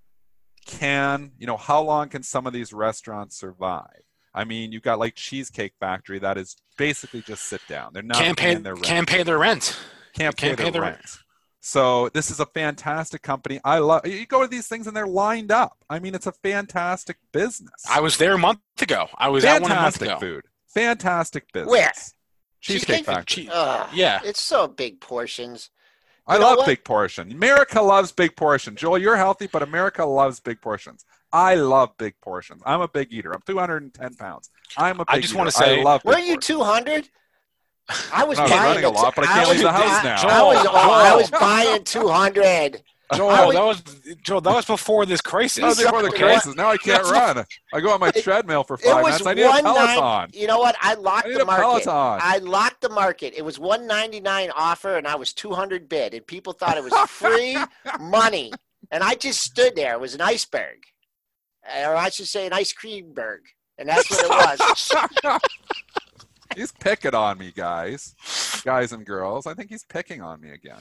[0.65, 4.01] can, you know, how long can some of these restaurants survive?
[4.33, 7.93] I mean, you've got like Cheesecake Factory that is basically just sit down.
[7.93, 8.87] They're not can't pay, their rent.
[8.87, 9.79] Can't pay their rent.
[10.15, 10.97] Can't, can't pay, pay their, rent.
[10.97, 11.19] rent.
[11.61, 13.61] So this is a fantastic company.
[13.67, 14.07] I love.
[14.07, 15.77] You go to these things and they're lined up.
[15.91, 17.85] I mean, it's a fantastic business.
[17.91, 19.09] I was there a month ago.
[19.19, 20.19] I was fantastic at one a month ago.
[20.19, 20.45] food.
[20.69, 21.71] Fantastic business.
[21.71, 21.93] Where?
[22.61, 23.49] Cheesecake, Factory.
[23.53, 24.21] Ah, yeah.
[24.25, 25.71] It's so big portions.
[26.29, 26.67] You I love what?
[26.67, 27.33] big portion.
[27.33, 28.77] America loves big portion.
[28.77, 31.05] Joel, you're healthy, but America loves big portions.
[31.33, 32.63] I love big portions.
[32.67, 33.33] I'm a big eater.
[33.33, 34.51] I'm 210 pounds.
[34.77, 36.05] I'm a big I just want to say, I love.
[36.05, 37.09] Were you 200?
[38.13, 40.17] I was buying running a lot, but I can't leave the house now.
[40.29, 42.83] I was, I was buying 200.
[43.15, 43.83] Joel, that was
[44.23, 44.41] Joel.
[44.43, 45.61] That was before this crisis.
[45.61, 46.55] That was before the crisis.
[46.55, 47.45] Now I can't run.
[47.73, 49.27] I go on my treadmill for five minutes.
[49.27, 49.97] I need a Peloton.
[49.97, 50.77] Nine, you know what?
[50.81, 51.89] I locked I the market.
[51.89, 53.35] I locked the market.
[53.37, 56.77] It was one ninety nine offer, and I was two hundred bid, and people thought
[56.77, 57.57] it was free
[58.01, 58.53] money.
[58.91, 59.95] And I just stood there.
[59.95, 60.85] It was an iceberg,
[61.65, 63.41] or I should say, an ice cream berg,
[63.79, 65.41] and that's what it was.
[66.57, 68.15] he's picking on me, guys,
[68.65, 69.47] guys and girls.
[69.47, 70.79] I think he's picking on me again.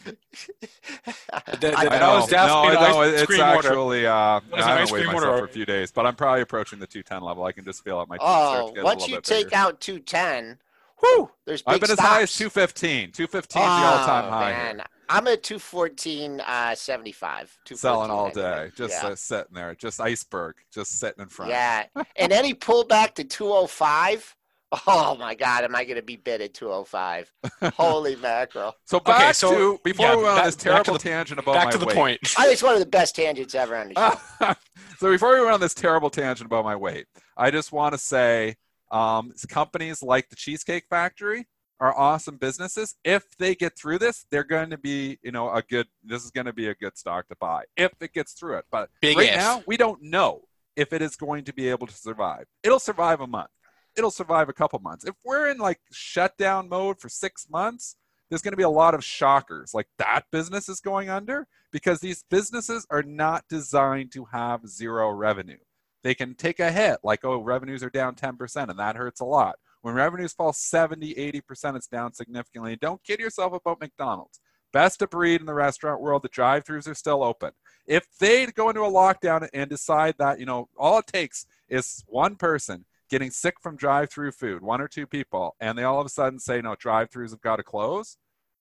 [1.34, 2.26] I know.
[2.32, 3.02] No, I know.
[3.02, 4.06] It's actually.
[4.06, 7.22] Uh, I haven't weighed myself for a few days, but I'm probably approaching the 210
[7.22, 7.44] level.
[7.44, 8.10] I can just feel it.
[8.10, 9.56] My oh, once you take bigger.
[9.56, 10.58] out 210,
[11.02, 12.02] whoo, there's big I've been stops.
[12.02, 13.12] as high as 215.
[13.12, 14.52] 215 is oh, the all-time high.
[14.52, 14.84] Man.
[15.10, 17.58] I'm at 214, uh, 75.
[17.74, 19.10] Selling all day, just yeah.
[19.10, 21.52] uh, sitting there, just iceberg, just sitting in front.
[21.52, 21.86] Yeah,
[22.18, 24.36] and any pullback to 205
[24.86, 27.32] Oh my God, am I going to be bid at 205?
[27.74, 28.74] Holy mackerel.
[28.86, 31.56] So back okay, so, to, before yeah, we went on this terrible the, tangent about
[31.56, 31.96] back my to the weight.
[31.96, 32.20] point.
[32.38, 34.54] I think it's one of the best tangents ever on the show.
[35.00, 37.06] so before we went on this terrible tangent about my weight,
[37.38, 38.56] I just want to say
[38.92, 41.48] um, companies like the Cheesecake Factory
[41.80, 42.96] are awesome businesses.
[43.06, 46.32] If they get through this, they're going to be, you know, a good, this is
[46.32, 48.66] going to be a good stock to buy if it gets through it.
[48.70, 49.36] But Big right if.
[49.36, 50.42] now, we don't know
[50.76, 52.46] if it is going to be able to survive.
[52.64, 53.50] It'll survive a month
[53.98, 55.06] it'll survive a couple months.
[55.06, 57.96] If we're in like shutdown mode for six months,
[58.30, 62.00] there's going to be a lot of shockers like that business is going under because
[62.00, 65.58] these businesses are not designed to have zero revenue.
[66.04, 69.26] They can take a hit like, oh, revenues are down 10%, and that hurts a
[69.26, 69.56] lot.
[69.82, 72.76] When revenues fall 70, 80%, it's down significantly.
[72.76, 74.40] Don't kid yourself about McDonald's.
[74.74, 77.52] Best of breed in the restaurant world, the drive throughs are still open.
[77.86, 82.04] If they go into a lockdown and decide that, you know, all it takes is
[82.08, 86.06] one person getting sick from drive-through food, one or two people, and they all of
[86.06, 88.18] a sudden say, no, drive-throughs have got to close.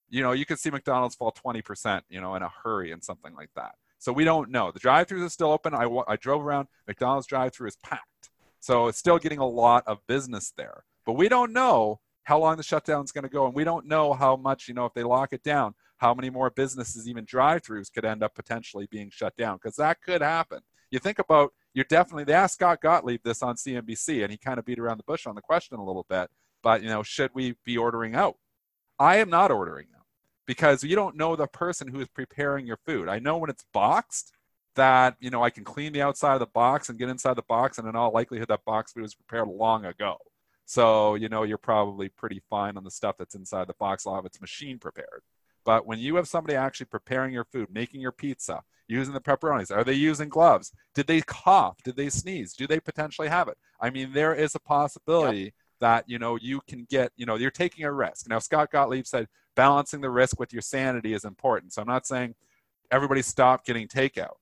[0.09, 3.33] You know, you could see McDonald's fall 20%, you know, in a hurry and something
[3.35, 3.75] like that.
[3.99, 4.71] So we don't know.
[4.71, 5.73] The drive-throughs are still open.
[5.73, 6.67] I, I drove around.
[6.87, 8.29] McDonald's drive-through is packed.
[8.59, 10.83] So it's still getting a lot of business there.
[11.05, 13.85] But we don't know how long the shutdown is going to go, and we don't
[13.85, 17.25] know how much, you know, if they lock it down, how many more businesses, even
[17.25, 20.59] drive-throughs, could end up potentially being shut down because that could happen.
[20.91, 24.57] You think about you're definitely they asked Scott Gottlieb this on CNBC, and he kind
[24.57, 26.27] of beat around the bush on the question a little bit.
[26.63, 28.35] But you know, should we be ordering out?
[28.97, 30.01] I am not ordering them
[30.47, 33.07] because you don't know the person who is preparing your food.
[33.07, 34.33] I know when it's boxed
[34.73, 37.43] that you know I can clean the outside of the box and get inside the
[37.43, 40.17] box, and in all likelihood that box food was prepared long ago.
[40.65, 44.05] So you know you're probably pretty fine on the stuff that's inside the box.
[44.05, 45.21] A lot of it's machine prepared.
[45.67, 49.69] But when you have somebody actually preparing your food, making your pizza, using the pepperonis,
[49.69, 50.71] are they using gloves?
[50.95, 51.83] Did they cough?
[51.83, 52.53] Did they sneeze?
[52.53, 53.57] Do they potentially have it?
[53.81, 55.53] I mean, there is a possibility yep.
[55.81, 58.29] that you know you can get you know you're taking a risk.
[58.29, 61.73] Now Scott Gottlieb said balancing the risk with your sanity is important.
[61.73, 62.35] So I'm not saying
[62.89, 64.37] everybody stop getting takeout.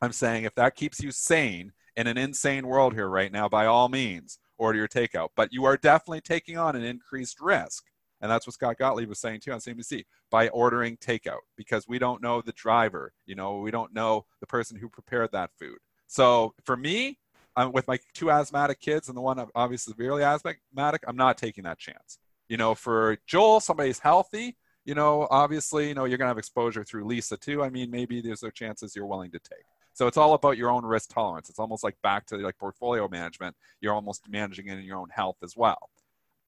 [0.00, 3.66] I'm saying if that keeps you sane in an insane world here right now, by
[3.66, 5.28] all means, order your takeout.
[5.36, 7.84] But you are definitely taking on an increased risk.
[8.24, 11.98] And that's what Scott Gottlieb was saying too on CNBC by ordering takeout because we
[11.98, 13.12] don't know the driver.
[13.26, 15.76] You know, we don't know the person who prepared that food.
[16.06, 17.18] So for me,
[17.54, 21.64] I'm with my two asthmatic kids and the one obviously severely asthmatic, I'm not taking
[21.64, 22.18] that chance.
[22.48, 24.56] You know, for Joel, somebody's healthy,
[24.86, 27.62] you know, obviously, you know, you're going to have exposure through Lisa too.
[27.62, 29.66] I mean, maybe there's no chances you're willing to take.
[29.92, 31.50] So it's all about your own risk tolerance.
[31.50, 33.54] It's almost like back to like portfolio management.
[33.82, 35.90] You're almost managing it in your own health as well.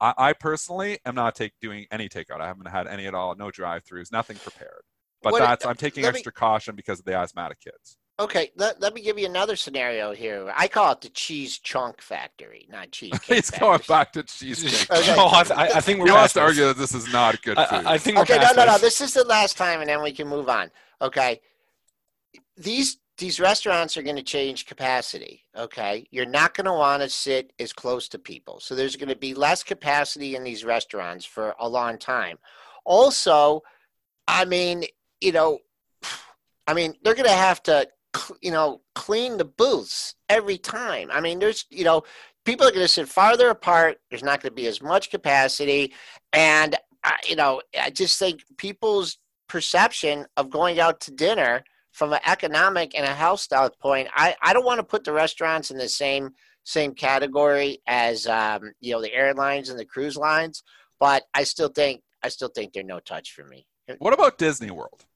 [0.01, 2.41] I, I personally am not take, doing any takeout.
[2.41, 3.35] I haven't had any at all.
[3.35, 4.13] No drive-throughs.
[4.13, 4.83] Nothing prepared.
[5.23, 7.97] But what, that's I'm taking extra me, caution because of the asthmatic kids.
[8.19, 10.51] Okay, let, let me give you another scenario here.
[10.57, 13.19] I call it the cheese chunk factory, not cheese.
[13.27, 15.15] He's going back to cheese okay.
[15.19, 16.07] oh, I, I, think we're.
[16.07, 17.67] You have to argue that this is not good food.
[17.87, 18.19] I, I think.
[18.19, 18.79] okay, no, no, no.
[18.79, 20.71] This is the last time, and then we can move on.
[21.03, 21.41] Okay,
[22.57, 25.43] these these restaurants are going to change capacity.
[25.57, 29.09] Okay, you're not going to want to sit as close to people, so there's going
[29.09, 32.39] to be less capacity in these restaurants for a long time.
[32.85, 33.63] Also,
[34.29, 34.85] I mean,
[35.21, 35.59] you know,
[36.67, 37.89] I mean, they're going to have to
[38.41, 41.11] you know, clean the booths every time.
[41.11, 42.03] I mean, there's, you know,
[42.45, 43.99] people are going to sit farther apart.
[44.11, 45.93] There's not going to be as much capacity.
[46.33, 51.65] And, uh, you know, I just think people's perception of going out to dinner
[51.97, 55.71] from an economic and a health standpoint, I, I don't want to put the restaurants
[55.71, 60.63] in the same same category as um, you know the airlines and the cruise lines,
[61.01, 63.67] but I still think I still think they're no touch for me.
[63.99, 65.07] What about Disney World?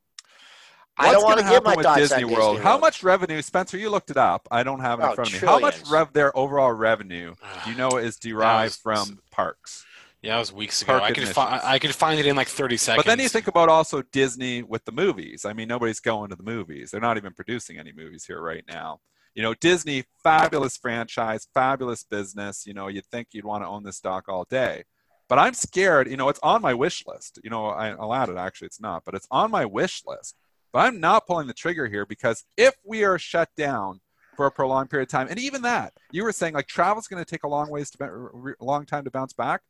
[0.97, 2.31] I don't want to give my with Disney World?
[2.31, 2.61] Disney World.
[2.61, 3.77] How much revenue, Spencer?
[3.77, 4.49] You looked it up.
[4.51, 5.49] I don't have it in oh, front of me.
[5.49, 9.85] How much rev their overall revenue do you know is derived was, from parks?
[10.23, 11.01] Yeah, it was weeks ago.
[11.01, 13.05] I could find I could find it in like 30 seconds.
[13.05, 15.45] But then you think about also Disney with the movies.
[15.45, 16.91] I mean, nobody's going to the movies.
[16.91, 19.01] They're not even producing any movies here right now.
[19.35, 22.67] You know, Disney, fabulous franchise, fabulous business.
[22.67, 24.85] You know, you'd think you'd want to own this stock all day.
[25.29, 26.11] But I'm scared.
[26.11, 27.39] You know, it's on my wish list.
[27.43, 28.37] You know, I, I'll add it.
[28.37, 30.37] Actually, it's not, but it's on my wish list
[30.73, 34.01] but I'm not pulling the trigger here because if we are shut down
[34.37, 37.23] for a prolonged period of time, and even that, you were saying like travel's going
[37.23, 39.63] to take a long ways to a long time to bounce back.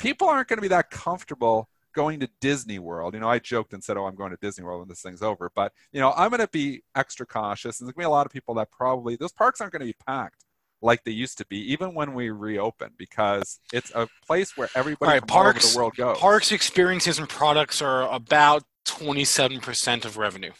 [0.00, 3.14] People aren't going to be that comfortable going to Disney World.
[3.14, 5.22] You know, I joked and said, "Oh, I'm going to Disney World when this thing's
[5.22, 7.80] over," but you know, I'm going to be extra cautious.
[7.80, 9.80] And there's going to be a lot of people that probably those parks aren't going
[9.80, 10.44] to be packed
[10.82, 15.12] like they used to be, even when we reopen, because it's a place where everybody
[15.12, 16.18] right, from parks, all over the world goes.
[16.18, 20.52] Parks, experiences, and products are about 27% of revenue.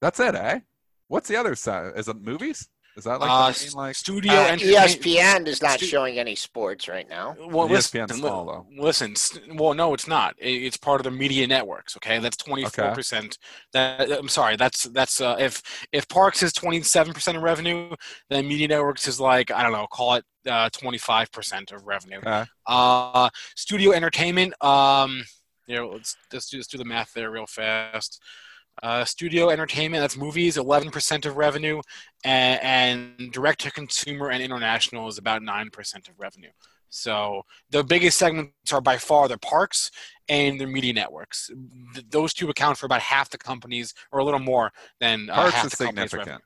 [0.00, 0.60] That's it, eh?
[1.06, 1.92] What's the other side?
[1.96, 2.68] Is it movies?
[2.98, 4.32] Is that like, uh, main, like studio?
[4.32, 7.36] Uh, ESPN is not stu- showing any sports right now.
[7.38, 8.66] Well, listen, small, though.
[8.76, 9.14] listen.
[9.54, 10.34] Well, no, it's not.
[10.36, 11.96] It's part of the media networks.
[11.96, 13.38] Okay, that's twenty four percent.
[13.72, 14.56] That I'm sorry.
[14.56, 17.94] That's that's uh, if if Parks is twenty seven percent of revenue,
[18.30, 21.86] then media networks is like I don't know, call it uh, twenty five percent of
[21.86, 22.18] revenue.
[22.18, 22.46] Okay.
[22.66, 24.60] Uh, studio entertainment.
[24.60, 25.22] Um,
[25.68, 28.20] you know, let's, let's, do, let's do the math there real fast.
[28.82, 31.80] Uh, studio entertainment, that's movies, 11% of revenue,
[32.24, 36.50] and, and direct to consumer and international is about 9% of revenue.
[36.90, 39.90] So the biggest segments are by far the parks
[40.28, 41.50] and the media networks.
[41.94, 45.34] Th- those two account for about half the companies, or a little more than uh,
[45.34, 46.42] parks half is significant.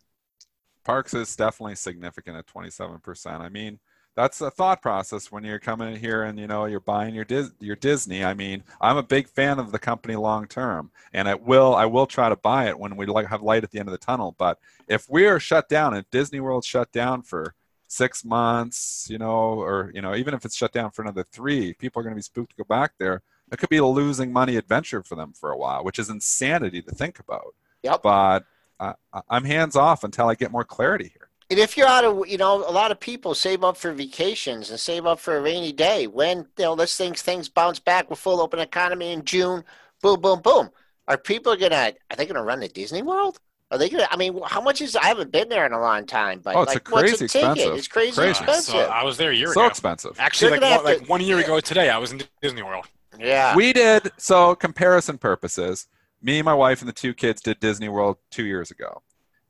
[0.85, 3.41] Parks is definitely significant at 27%.
[3.41, 3.79] I mean,
[4.15, 7.25] that's a thought process when you're coming in here and you know you're buying your
[7.25, 8.25] Dis- your Disney.
[8.25, 11.87] I mean, I'm a big fan of the company long term, and I will I
[11.87, 13.99] will try to buy it when we like have light at the end of the
[13.99, 14.35] tunnel.
[14.39, 14.59] But
[14.89, 17.55] if we're shut down, if Disney World shut down for
[17.89, 21.73] six months, you know, or you know, even if it's shut down for another three,
[21.75, 23.23] people are going to be spooked to go back there.
[23.51, 26.81] It could be a losing money adventure for them for a while, which is insanity
[26.83, 27.55] to think about.
[27.83, 28.03] Yep.
[28.03, 28.45] But
[28.81, 28.95] uh,
[29.29, 31.29] I'm hands off until I get more clarity here.
[31.53, 34.71] And if you're out of, you know, a lot of people save up for vacations
[34.71, 36.07] and save up for a rainy day.
[36.07, 39.63] When you know, let's think things bounce back with full open economy in June.
[40.01, 40.71] Boom, boom, boom.
[41.09, 41.93] Are people gonna?
[42.11, 43.39] Are they gonna run to Disney World?
[43.71, 44.09] Are they gonna?
[44.11, 44.97] I mean, how much is?
[44.97, 47.21] I haven't been there in a long time, but oh, it's like, a crazy what's
[47.21, 47.75] a expensive.
[47.75, 48.31] It's crazy, Crazy.
[48.31, 48.73] expensive.
[48.73, 49.67] So I was there a year so ago.
[49.67, 50.17] expensive.
[50.19, 52.87] Actually, like, gonna like one year ago today, I was in Disney World.
[53.19, 53.55] yeah.
[53.55, 55.87] We did so comparison purposes.
[56.23, 59.03] Me, my wife, and the two kids did Disney World two years ago,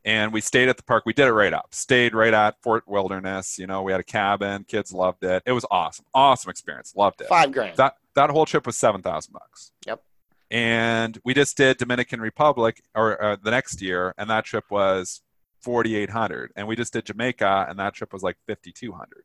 [0.04, 1.04] and we stayed at the park.
[1.06, 1.68] We did it right up.
[1.74, 3.58] Stayed right at Fort Wilderness.
[3.58, 4.64] You know, we had a cabin.
[4.64, 5.42] Kids loved it.
[5.46, 6.04] It was awesome.
[6.14, 6.94] Awesome experience.
[6.96, 7.28] Loved it.
[7.28, 7.76] Five grand.
[7.76, 9.72] That that whole trip was seven thousand bucks.
[9.86, 10.02] Yep.
[10.50, 15.22] And we just did Dominican Republic or uh, the next year, and that trip was
[15.60, 16.52] forty eight hundred.
[16.56, 19.24] And we just did Jamaica, and that trip was like fifty two hundred.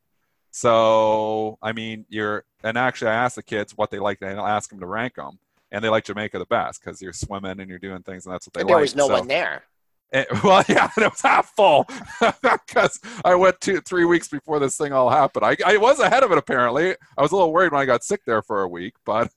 [0.50, 4.46] So I mean, you're and actually, I asked the kids what they like, and I'll
[4.46, 5.38] ask them to rank them,
[5.70, 8.46] and they like Jamaica the best because you're swimming and you're doing things, and that's
[8.46, 8.82] what they and there like.
[8.82, 9.64] was no So- one there.
[10.12, 11.86] Eh, well, yeah, and it was half full
[12.42, 15.44] because I went two, three weeks before this thing all happened.
[15.44, 16.94] I, I was ahead of it apparently.
[17.16, 19.30] I was a little worried when I got sick there for a week, but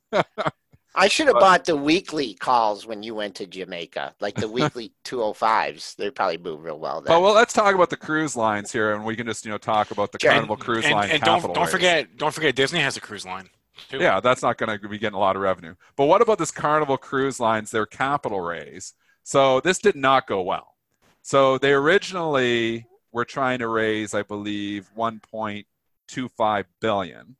[0.95, 4.47] I should have But- bought the weekly calls when you went to Jamaica, like the
[4.47, 5.95] weekly 205s.
[5.95, 7.15] They probably move real well there.
[7.15, 9.57] but well, let's talk about the cruise lines here, and we can just you know
[9.57, 10.32] talk about the Sure.
[10.32, 11.72] Carnival Cruise and, Line and don't don't raise.
[11.72, 13.49] forget don't forget Disney has a cruise line.
[13.89, 13.97] Too.
[13.99, 15.76] Yeah, that's not going to be getting a lot of revenue.
[15.95, 18.93] But what about this Carnival Cruise Lines, their capital raise?
[19.24, 20.76] So this did not go well.
[21.22, 27.36] So they originally were trying to raise, I believe, 1.25 billion,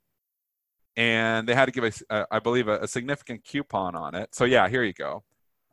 [0.96, 4.34] and they had to give a, a I believe, a, a significant coupon on it.
[4.34, 5.24] So yeah, here you go.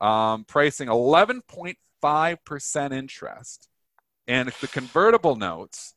[0.02, 3.68] Um, pricing 11.5 percent interest,
[4.28, 5.94] and the convertible notes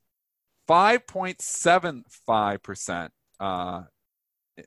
[0.69, 3.13] 5.75 percent.
[3.41, 3.83] Uh,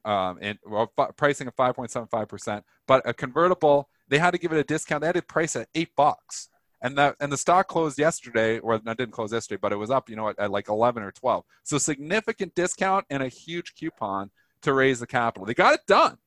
[0.03, 4.59] um, and well, fi- pricing of 5.75%, but a convertible, they had to give it
[4.59, 5.01] a discount.
[5.01, 6.49] They had to price at eight bucks.
[6.81, 9.89] And that and the stock closed yesterday, or no, didn't close yesterday, but it was
[9.89, 11.43] up, you know, at, at like 11 or 12.
[11.63, 14.29] So significant discount and a huge coupon
[14.61, 15.45] to raise the capital.
[15.45, 16.17] They got it done.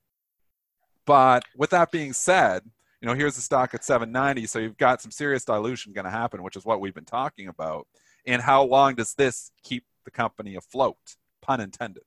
[1.06, 2.62] But with that being said,
[3.00, 6.10] you know, here's the stock at 790, so you've got some serious dilution going to
[6.10, 7.86] happen, which is what we've been talking about.
[8.26, 11.16] And how long does this keep the company afloat?
[11.40, 12.02] Pun intended.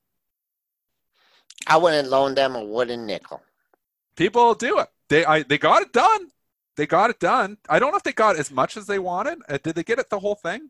[1.68, 3.42] I wouldn't loan them a wooden nickel.
[4.22, 4.88] People do it.
[5.10, 6.28] They I, they got it done.
[6.78, 7.58] They got it done.
[7.70, 9.40] I don't know if they got as much as they wanted.
[9.50, 10.70] Uh, did they get it the whole thing?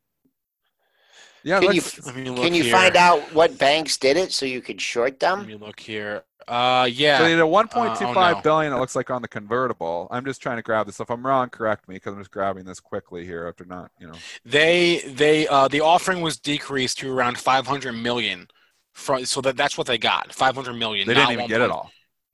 [1.44, 2.72] Yeah, Can let's- you Let me look can you here.
[2.72, 5.40] find out what banks did it so you could short them?
[5.40, 6.24] Let me look here.
[6.48, 7.18] Uh, yeah.
[7.20, 8.42] so they did a 1.25 Uh, oh, no.
[8.42, 10.08] billion, It looks like on the convertible.
[10.12, 11.00] I'm just trying to grab this.
[11.00, 14.08] If I'm wrong, correct me because I'm just grabbing this quickly here after not, you
[14.08, 14.14] know.
[14.44, 18.48] They they uh the offering was decreased to around 500 million.
[18.94, 21.08] From so that that's what they got 500 million.
[21.08, 21.92] They didn't even 1 get it all.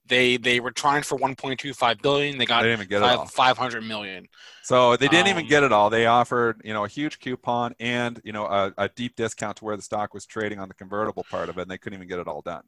[0.08, 2.38] They they were trying for 1.25 billion.
[2.38, 3.26] They They got didn't even get it all.
[3.26, 4.28] 500 million.
[4.62, 5.90] So they didn't even Um, get it all.
[5.90, 9.66] They offered, you know, a huge coupon and, you know, a, a deep discount to
[9.66, 12.08] where the stock was trading on the convertible part of it, and they couldn't even
[12.08, 12.64] get it all done.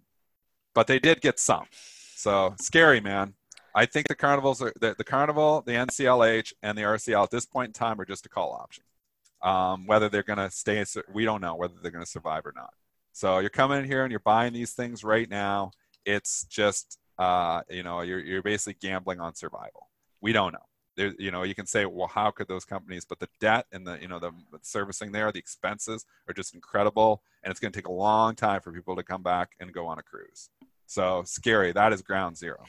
[0.75, 1.67] But they did get some.
[2.15, 3.35] So scary, man.
[3.75, 7.45] I think the carnivals are the, the carnival, the NCLH, and the RCL at this
[7.45, 8.83] point in time are just a call option.
[9.41, 12.53] Um, whether they're going to stay, we don't know whether they're going to survive or
[12.55, 12.73] not.
[13.13, 15.71] So you're coming in here and you're buying these things right now.
[16.05, 19.89] It's just, uh, you know, you're you're basically gambling on survival.
[20.21, 20.65] We don't know
[20.99, 23.05] there, you know, you can say, well, how could those companies?
[23.05, 27.23] But the debt and the, you know, the servicing there, the expenses are just incredible,
[27.41, 29.87] and it's going to take a long time for people to come back and go
[29.87, 30.49] on a cruise.
[30.87, 31.71] So scary.
[31.71, 32.65] That is ground zero.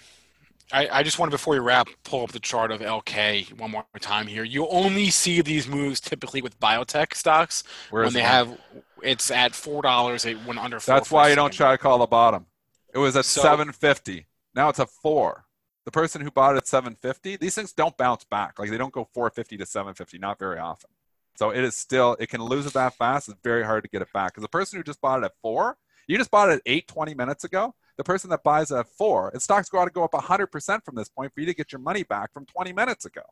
[0.73, 3.85] I, I just wanted before we wrap pull up the chart of LK one more
[3.99, 4.45] time here.
[4.45, 8.57] You only see these moves typically with biotech stocks Whereas when they have
[9.03, 10.25] it's at four dollars.
[10.25, 10.79] It went under.
[10.79, 12.47] That's why you don't try to call the bottom.
[12.95, 14.27] It was at So- 750.
[14.55, 15.45] Now it's a four.
[15.85, 18.59] The person who bought it at 750, these things don't bounce back.
[18.59, 20.91] Like they don't go 450 to 750, not very often.
[21.37, 23.29] So it is still, it can lose it that fast.
[23.29, 24.33] It's very hard to get it back.
[24.33, 26.87] Because the person who just bought it at four, you just bought it at eight
[26.87, 27.75] 20 minutes ago.
[27.97, 30.95] The person that buys it at four, it stocks got to go up 100% from
[30.97, 33.23] this point for you to get your money back from 20 minutes ago.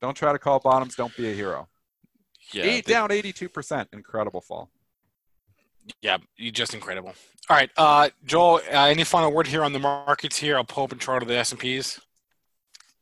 [0.00, 0.94] Don't try to call bottoms.
[0.94, 1.68] Don't be a hero.
[2.52, 3.88] Yeah, Eight they- down 82%.
[3.92, 4.70] Incredible fall.
[6.00, 7.14] Yeah, you just incredible.
[7.48, 8.56] All right, uh, Joel.
[8.72, 10.36] Uh, any final word here on the markets?
[10.36, 12.00] Here, I'll pull up a chart of the S and P's.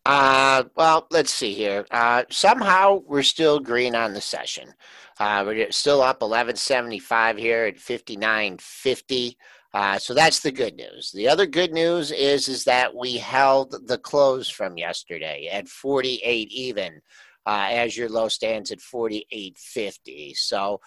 [0.07, 1.87] Uh, well, let's see here.
[1.91, 4.75] Uh, somehow we're still green on the session.
[5.19, 9.39] Uh, we're still up 1175 here at 5950.
[9.73, 11.11] Uh, so that's the good news.
[11.13, 16.49] The other good news is is that we held the close from yesterday at 48
[16.53, 17.01] even,
[17.47, 20.35] uh, as your low stands at 4850.
[20.35, 20.81] So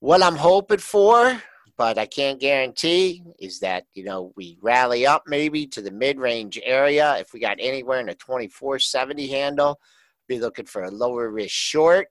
[0.00, 1.42] What I'm hoping for,
[1.76, 6.58] but I can't guarantee, is that you know we rally up maybe to the mid-range
[6.64, 7.18] area.
[7.18, 9.78] If we got anywhere in a 2470 handle,
[10.26, 12.08] be looking for a lower risk short.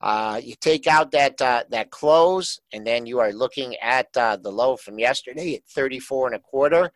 [0.00, 4.38] Uh, you take out that uh, that close, and then you are looking at uh,
[4.38, 6.90] the low from yesterday at 34 and a quarter.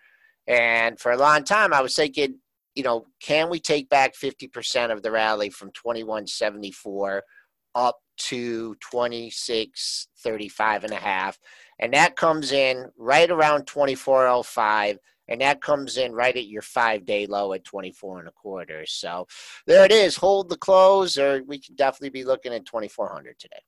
[0.47, 2.38] And for a long time, I was thinking,
[2.74, 7.24] you know, can we take back 50% of the rally from 2174
[7.75, 11.39] up to 2635 and a half?
[11.79, 14.99] And that comes in right around 2405
[15.31, 18.85] and that comes in right at your five day low at 24 and a quarter.
[18.85, 19.27] So
[19.66, 20.16] there it is.
[20.16, 23.62] Hold the close, or we can definitely be looking at 2400 today.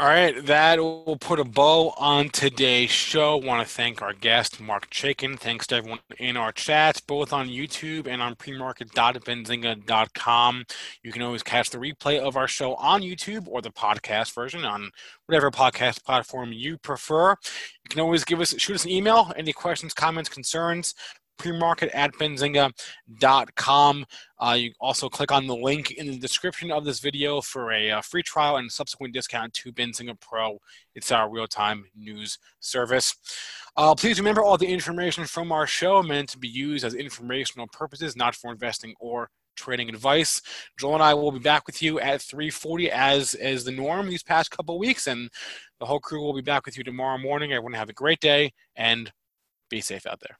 [0.00, 3.36] All right, that will put a bow on today's show.
[3.36, 5.36] Want to thank our guest, Marc Chaikin.
[5.36, 10.64] Thanks to everyone in our chats, both on YouTube and on premarket.benzinga.com.
[11.02, 14.64] You can always catch the replay of our show on YouTube or the podcast version
[14.64, 14.92] on
[15.26, 17.32] whatever podcast platform you prefer.
[17.32, 20.94] You can always give us shoot us an email, any questions, comments, concerns,
[21.38, 24.06] premarket at benzinga.com.
[24.38, 27.90] Uh, you also click on the link in the description of this video for a
[27.90, 30.60] uh, free trial and subsequent discount to Benzinga Pro.
[30.94, 33.14] It's our real-time news service.
[33.76, 37.68] Uh, please remember all the information from our show meant to be used as informational
[37.68, 40.40] purposes, not for investing or trading advice.
[40.78, 44.22] Joel and I will be back with you at 3:40 as is the norm these
[44.22, 45.30] past couple weeks, and
[45.80, 47.52] the whole crew will be back with you tomorrow morning.
[47.52, 49.12] Everyone have a great day and
[49.68, 50.38] be safe out there.